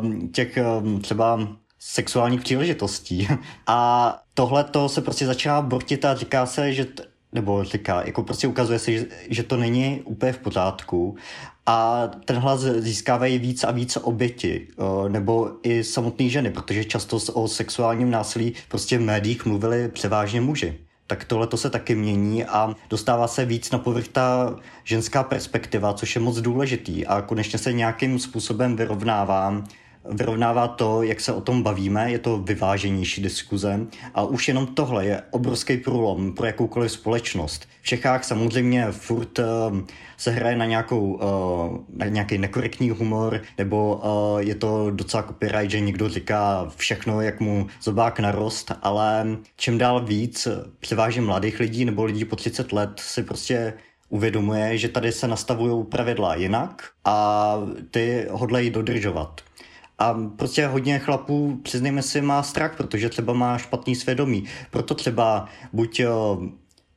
um, 0.00 0.28
těch 0.28 0.58
um, 0.82 1.00
třeba 1.00 1.48
sexuálních 1.78 2.40
příležitostí. 2.40 3.28
A 3.66 4.18
tohle 4.34 4.64
to 4.64 4.88
se 4.88 5.00
prostě 5.00 5.26
začíná 5.26 5.62
bortit 5.62 6.04
a 6.04 6.14
říká 6.14 6.46
se, 6.46 6.72
že 6.72 6.84
t- 6.84 7.13
nebo 7.34 7.64
říká, 7.64 8.02
jako 8.06 8.22
prostě 8.22 8.48
ukazuje 8.48 8.78
se, 8.78 8.92
že, 8.92 9.06
že 9.30 9.42
to 9.42 9.56
není 9.56 10.00
úplně 10.04 10.32
v 10.32 10.38
pořádku 10.38 11.16
a 11.66 12.08
ten 12.24 12.36
hlas 12.36 12.60
získávají 12.60 13.38
víc 13.38 13.64
a 13.64 13.70
víc 13.70 13.98
oběti, 14.02 14.68
nebo 15.08 15.50
i 15.62 15.84
samotné 15.84 16.28
ženy, 16.28 16.50
protože 16.50 16.84
často 16.84 17.16
o 17.32 17.48
sexuálním 17.48 18.10
násilí 18.10 18.52
prostě 18.68 18.98
v 18.98 19.00
médiích 19.00 19.46
mluvili 19.46 19.88
převážně 19.88 20.40
muži. 20.40 20.78
Tak 21.06 21.24
tohle 21.24 21.46
to 21.46 21.56
se 21.56 21.70
taky 21.70 21.94
mění 21.94 22.44
a 22.44 22.74
dostává 22.90 23.28
se 23.28 23.44
víc 23.44 23.70
na 23.70 23.78
povrch 23.78 24.08
ta 24.08 24.56
ženská 24.84 25.22
perspektiva, 25.22 25.94
což 25.94 26.14
je 26.14 26.20
moc 26.20 26.40
důležitý 26.40 27.06
a 27.06 27.22
konečně 27.22 27.58
se 27.58 27.72
nějakým 27.72 28.18
způsobem 28.18 28.76
vyrovnává 28.76 29.64
vyrovnává 30.10 30.68
to, 30.68 31.02
jak 31.02 31.20
se 31.20 31.32
o 31.32 31.40
tom 31.40 31.62
bavíme, 31.62 32.10
je 32.10 32.18
to 32.18 32.38
vyváženější 32.38 33.22
diskuze 33.22 33.86
a 34.14 34.22
už 34.22 34.48
jenom 34.48 34.66
tohle 34.66 35.06
je 35.06 35.22
obrovský 35.30 35.76
průlom 35.76 36.32
pro 36.32 36.46
jakoukoliv 36.46 36.92
společnost. 36.92 37.68
V 37.82 37.86
Čechách 37.86 38.24
samozřejmě 38.24 38.86
furt 38.90 39.38
uh, 39.38 39.44
se 40.16 40.30
hraje 40.30 40.56
na, 40.56 40.64
nějakou, 40.64 41.12
uh, 41.12 41.78
na 41.88 42.06
nějaký 42.06 42.38
nekorektní 42.38 42.90
humor, 42.90 43.42
nebo 43.58 43.96
uh, 43.96 44.38
je 44.38 44.54
to 44.54 44.90
docela 44.90 45.22
copyright, 45.22 45.70
že 45.70 45.80
někdo 45.80 46.08
říká 46.08 46.70
všechno, 46.76 47.20
jak 47.20 47.40
mu 47.40 47.66
zobák 47.82 48.20
narost, 48.20 48.72
ale 48.82 49.26
čím 49.56 49.78
dál 49.78 50.04
víc 50.04 50.48
převážně 50.80 51.22
mladých 51.22 51.60
lidí 51.60 51.84
nebo 51.84 52.04
lidí 52.04 52.24
po 52.24 52.36
30 52.36 52.72
let 52.72 52.90
si 52.96 53.22
prostě 53.22 53.74
uvědomuje, 54.08 54.78
že 54.78 54.88
tady 54.88 55.12
se 55.12 55.28
nastavují 55.28 55.84
pravidla 55.84 56.34
jinak 56.34 56.82
a 57.04 57.56
ty 57.90 58.26
hodlají 58.30 58.70
dodržovat. 58.70 59.40
A 60.04 60.14
prostě 60.36 60.66
hodně 60.66 60.98
chlapů, 60.98 61.60
přiznejme 61.62 62.02
si, 62.02 62.20
má 62.20 62.42
strach, 62.42 62.76
protože 62.76 63.08
třeba 63.08 63.32
má 63.32 63.58
špatný 63.58 63.94
svědomí. 63.94 64.44
Proto 64.70 64.94
třeba 64.94 65.48
buď 65.72 66.00
eh, 66.00 66.08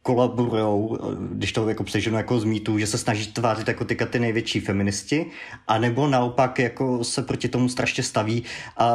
kolaborujou, 0.02 0.98
eh, 0.98 1.16
když 1.32 1.52
to 1.52 1.70
jako 1.70 1.84
přeženu 1.84 2.18
jako 2.18 2.40
z 2.40 2.44
mýtu, 2.44 2.78
že 2.78 2.88
se 2.88 2.98
snaží 2.98 3.28
tvářit 3.32 3.68
jako 3.68 3.86
tyka 3.86 4.06
ty 4.06 4.20
největší 4.20 4.60
feministi, 4.60 5.26
anebo 5.68 6.08
naopak 6.08 6.60
jako 6.60 7.04
se 7.04 7.22
proti 7.22 7.48
tomu 7.48 7.70
strašně 7.70 8.04
staví 8.04 8.44
a 8.78 8.94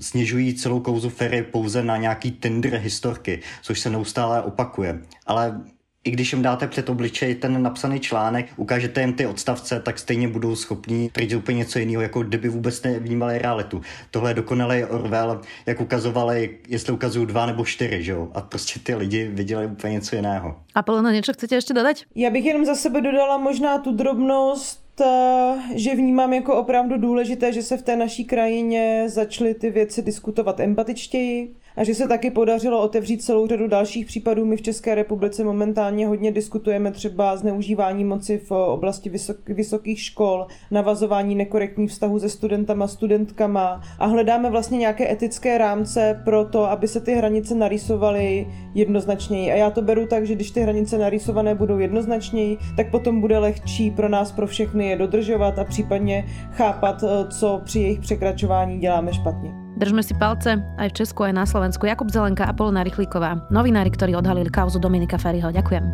snižují 0.00 0.54
celou 0.54 0.80
kouzu 0.80 1.10
Ferry 1.10 1.42
pouze 1.42 1.82
na 1.82 1.96
nějaký 1.96 2.30
Tinder 2.30 2.76
historky, 2.76 3.40
což 3.62 3.80
se 3.80 3.90
neustále 3.90 4.42
opakuje. 4.42 5.00
Ale 5.26 5.60
i 6.06 6.10
když 6.10 6.32
jim 6.32 6.42
dáte 6.42 6.66
před 6.66 6.88
obličej 6.88 7.34
ten 7.34 7.62
napsaný 7.62 8.00
článek, 8.00 8.46
ukážete 8.56 9.00
jim 9.00 9.12
ty 9.12 9.26
odstavce, 9.26 9.80
tak 9.80 9.98
stejně 9.98 10.28
budou 10.28 10.56
schopní 10.56 11.10
tvrdit 11.10 11.36
úplně 11.36 11.58
něco 11.58 11.78
jiného, 11.78 12.02
jako 12.02 12.22
kdyby 12.22 12.48
vůbec 12.48 12.82
nevnímali 12.82 13.38
realitu. 13.38 13.80
Tohle 14.10 14.30
je 14.30 14.34
dokonalý 14.34 14.84
Orwell, 14.84 15.40
jak 15.66 15.80
ukazovali, 15.80 16.58
jestli 16.68 16.92
ukazují 16.92 17.26
dva 17.26 17.46
nebo 17.46 17.64
čtyři, 17.64 18.02
že 18.02 18.12
jo? 18.12 18.28
A 18.34 18.40
prostě 18.40 18.80
ty 18.80 18.94
lidi 18.94 19.28
viděli 19.28 19.66
úplně 19.66 19.92
něco 19.92 20.16
jiného. 20.16 20.56
A 20.74 20.82
Polona, 20.82 21.12
něco 21.12 21.32
chcete 21.32 21.54
ještě 21.54 21.74
dodat? 21.74 21.96
Já 22.14 22.30
bych 22.30 22.44
jenom 22.44 22.64
za 22.64 22.74
sebe 22.74 23.00
dodala 23.00 23.38
možná 23.38 23.78
tu 23.78 23.92
drobnost, 23.92 25.00
eh, 25.00 25.54
že 25.74 25.94
vnímám 25.94 26.32
jako 26.32 26.56
opravdu 26.56 26.98
důležité, 26.98 27.52
že 27.52 27.62
se 27.62 27.76
v 27.76 27.82
té 27.82 27.96
naší 27.96 28.24
krajině 28.24 29.04
začaly 29.06 29.54
ty 29.54 29.70
věci 29.70 30.02
diskutovat 30.02 30.60
empatičtěji, 30.60 31.54
a 31.76 31.84
že 31.84 31.94
se 31.94 32.08
taky 32.08 32.30
podařilo 32.30 32.82
otevřít 32.82 33.22
celou 33.22 33.46
řadu 33.46 33.68
dalších 33.68 34.06
případů. 34.06 34.44
My 34.44 34.56
v 34.56 34.62
České 34.62 34.94
republice 34.94 35.44
momentálně 35.44 36.06
hodně 36.06 36.32
diskutujeme 36.32 36.90
třeba 36.90 37.36
zneužívání 37.36 38.04
moci 38.04 38.38
v 38.38 38.50
oblasti 38.50 39.10
vysok, 39.10 39.48
vysokých 39.48 40.00
škol, 40.00 40.46
navazování 40.70 41.34
nekorektních 41.34 41.90
vztahů 41.90 42.18
se 42.18 42.28
studentama, 42.28 42.88
studentkama 42.88 43.80
a 43.98 44.06
hledáme 44.06 44.50
vlastně 44.50 44.78
nějaké 44.78 45.12
etické 45.12 45.58
rámce 45.58 46.22
pro 46.24 46.44
to, 46.44 46.70
aby 46.70 46.88
se 46.88 47.00
ty 47.00 47.14
hranice 47.14 47.54
narýsovaly 47.54 48.46
jednoznačněji. 48.74 49.52
A 49.52 49.54
já 49.54 49.70
to 49.70 49.82
beru 49.82 50.06
tak, 50.06 50.26
že 50.26 50.34
když 50.34 50.50
ty 50.50 50.60
hranice 50.60 50.98
narýsované 50.98 51.54
budou 51.54 51.78
jednoznačněji, 51.78 52.58
tak 52.76 52.90
potom 52.90 53.20
bude 53.20 53.38
lehčí 53.38 53.90
pro 53.90 54.08
nás, 54.08 54.32
pro 54.32 54.46
všechny 54.46 54.88
je 54.88 54.96
dodržovat 54.96 55.58
a 55.58 55.64
případně 55.64 56.24
chápat, 56.52 57.04
co 57.38 57.60
při 57.64 57.80
jejich 57.80 58.00
překračování 58.00 58.78
děláme 58.78 59.12
špatně. 59.12 59.65
Držme 59.76 60.00
si 60.00 60.16
palce 60.16 60.56
aj 60.80 60.88
v 60.88 60.96
Česku, 61.04 61.28
aj 61.28 61.36
na 61.36 61.44
Slovensku. 61.44 61.84
Jakub 61.84 62.08
Zelenka 62.08 62.48
a 62.48 62.56
Polona 62.56 62.80
Rychlíková, 62.80 63.44
novinári, 63.52 63.92
ktorí 63.92 64.16
odhalili 64.16 64.48
kauzu 64.48 64.80
Dominika 64.80 65.20
Ferryho. 65.20 65.52
Ďakujem. 65.52 65.84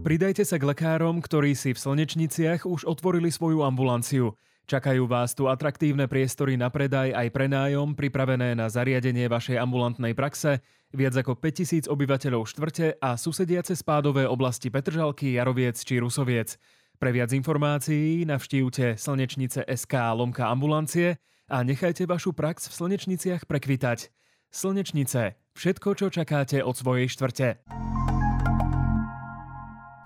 Pridajte 0.00 0.48
sa 0.48 0.56
k 0.56 0.64
lekárom, 0.64 1.20
ktorí 1.20 1.52
si 1.52 1.76
v 1.76 1.78
Slnečniciach 1.78 2.64
už 2.64 2.88
otvorili 2.88 3.28
svoju 3.28 3.60
ambulanciu. 3.68 4.32
Čakajú 4.64 5.04
vás 5.04 5.36
tu 5.36 5.52
atraktívne 5.52 6.08
priestory 6.08 6.56
na 6.56 6.72
predaj 6.72 7.12
aj 7.12 7.28
prenájom, 7.28 7.92
pripravené 7.92 8.56
na 8.56 8.72
zariadenie 8.72 9.28
vašej 9.28 9.60
ambulantnej 9.60 10.16
praxe, 10.16 10.64
viac 10.96 11.12
ako 11.20 11.36
5000 11.36 11.92
obyvateľov 11.92 12.48
štvrte 12.48 12.96
a 12.96 13.20
susediace 13.20 13.76
spádové 13.76 14.24
oblasti 14.24 14.72
Petržalky, 14.72 15.36
Jaroviec 15.36 15.76
či 15.76 16.00
Rusoviec. 16.00 16.56
Pre 16.98 17.10
viac 17.10 17.30
informácií 17.32 18.24
navštívte 18.24 18.98
slnečnice 18.98 19.64
SK 19.68 20.16
lomka 20.16 20.48
ambulancie 20.48 21.20
a 21.52 21.60
nechajte 21.60 22.08
vašu 22.08 22.32
prax 22.32 22.68
v 22.70 22.74
slnečniciach 22.78 23.44
prekvitať. 23.44 24.08
Slnečnice. 24.52 25.36
Všetko, 25.52 25.88
čo 25.96 26.06
čakáte 26.12 26.60
od 26.64 26.76
svojej 26.76 27.08
štvrte. 27.08 27.60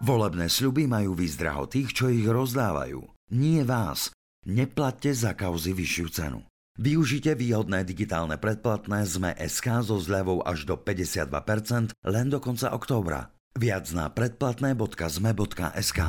Volebné 0.07 0.47
sľuby 0.47 0.87
majú 0.87 1.19
výsť 1.19 1.37
draho 1.39 1.65
tých, 1.67 1.91
čo 1.91 2.07
ich 2.07 2.27
rozdávajú. 2.27 3.03
Nie 3.35 3.67
vás. 3.67 4.15
Neplatte 4.47 5.11
za 5.11 5.35
kauzy 5.35 5.75
vyššiu 5.75 6.07
cenu. 6.15 6.47
Využite 6.77 7.33
výhodné 7.35 7.83
digitálne 7.89 8.37
predplatné 8.37 9.09
ZME 9.09 9.33
SK 9.49 9.83
so 9.83 9.97
zľavou 9.97 10.45
až 10.45 10.69
do 10.69 10.77
52% 10.77 11.97
len 12.05 12.27
do 12.29 12.39
konca 12.39 12.71
októbra. 12.71 13.33
Viac 13.57 13.89
na 13.97 14.13
predplatné.zme.sk. 14.13 16.01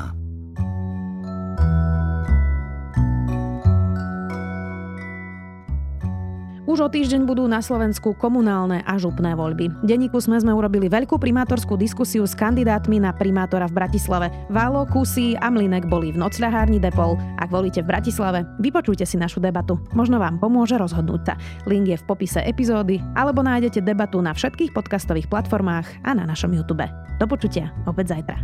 Už 6.68 6.84
o 6.84 6.88
týždeň 6.92 7.24
budú 7.24 7.48
na 7.48 7.64
Slovensku 7.64 8.12
komunálne 8.12 8.84
a 8.84 9.00
župné 9.00 9.32
voľby. 9.32 9.72
Denníku 9.88 10.20
sme 10.20 10.36
sme 10.36 10.52
urobili 10.52 10.92
veľkú 10.92 11.16
primátorskú 11.16 11.80
diskusiu 11.80 12.28
s 12.28 12.36
kandidátmi 12.36 13.00
na 13.00 13.08
primátora 13.08 13.64
v 13.72 13.80
Bratislave. 13.80 14.28
Válo, 14.52 14.84
Kusí 14.84 15.32
a 15.40 15.48
Mlinek 15.48 15.88
boli 15.88 16.12
v 16.12 16.20
nocľahárni 16.20 16.76
Depol. 16.76 17.16
Ak 17.40 17.48
volíte 17.48 17.80
v 17.80 17.88
Bratislave, 17.88 18.44
vypočujte 18.60 19.08
si 19.08 19.16
našu 19.16 19.40
debatu. 19.40 19.80
Možno 19.96 20.20
vám 20.20 20.36
pomôže 20.36 20.76
rozhodnúť 20.76 21.22
sa. 21.24 21.34
Link 21.64 21.88
je 21.88 21.96
v 21.96 22.04
popise 22.04 22.44
epizódy, 22.44 23.00
alebo 23.16 23.40
nájdete 23.40 23.80
debatu 23.80 24.20
na 24.20 24.36
všetkých 24.36 24.76
podcastových 24.76 25.32
platformách 25.32 26.04
a 26.04 26.12
na 26.12 26.28
našom 26.28 26.52
YouTube. 26.52 26.84
Do 27.16 27.24
počutia 27.24 27.72
opäť 27.88 28.12
zajtra. 28.12 28.36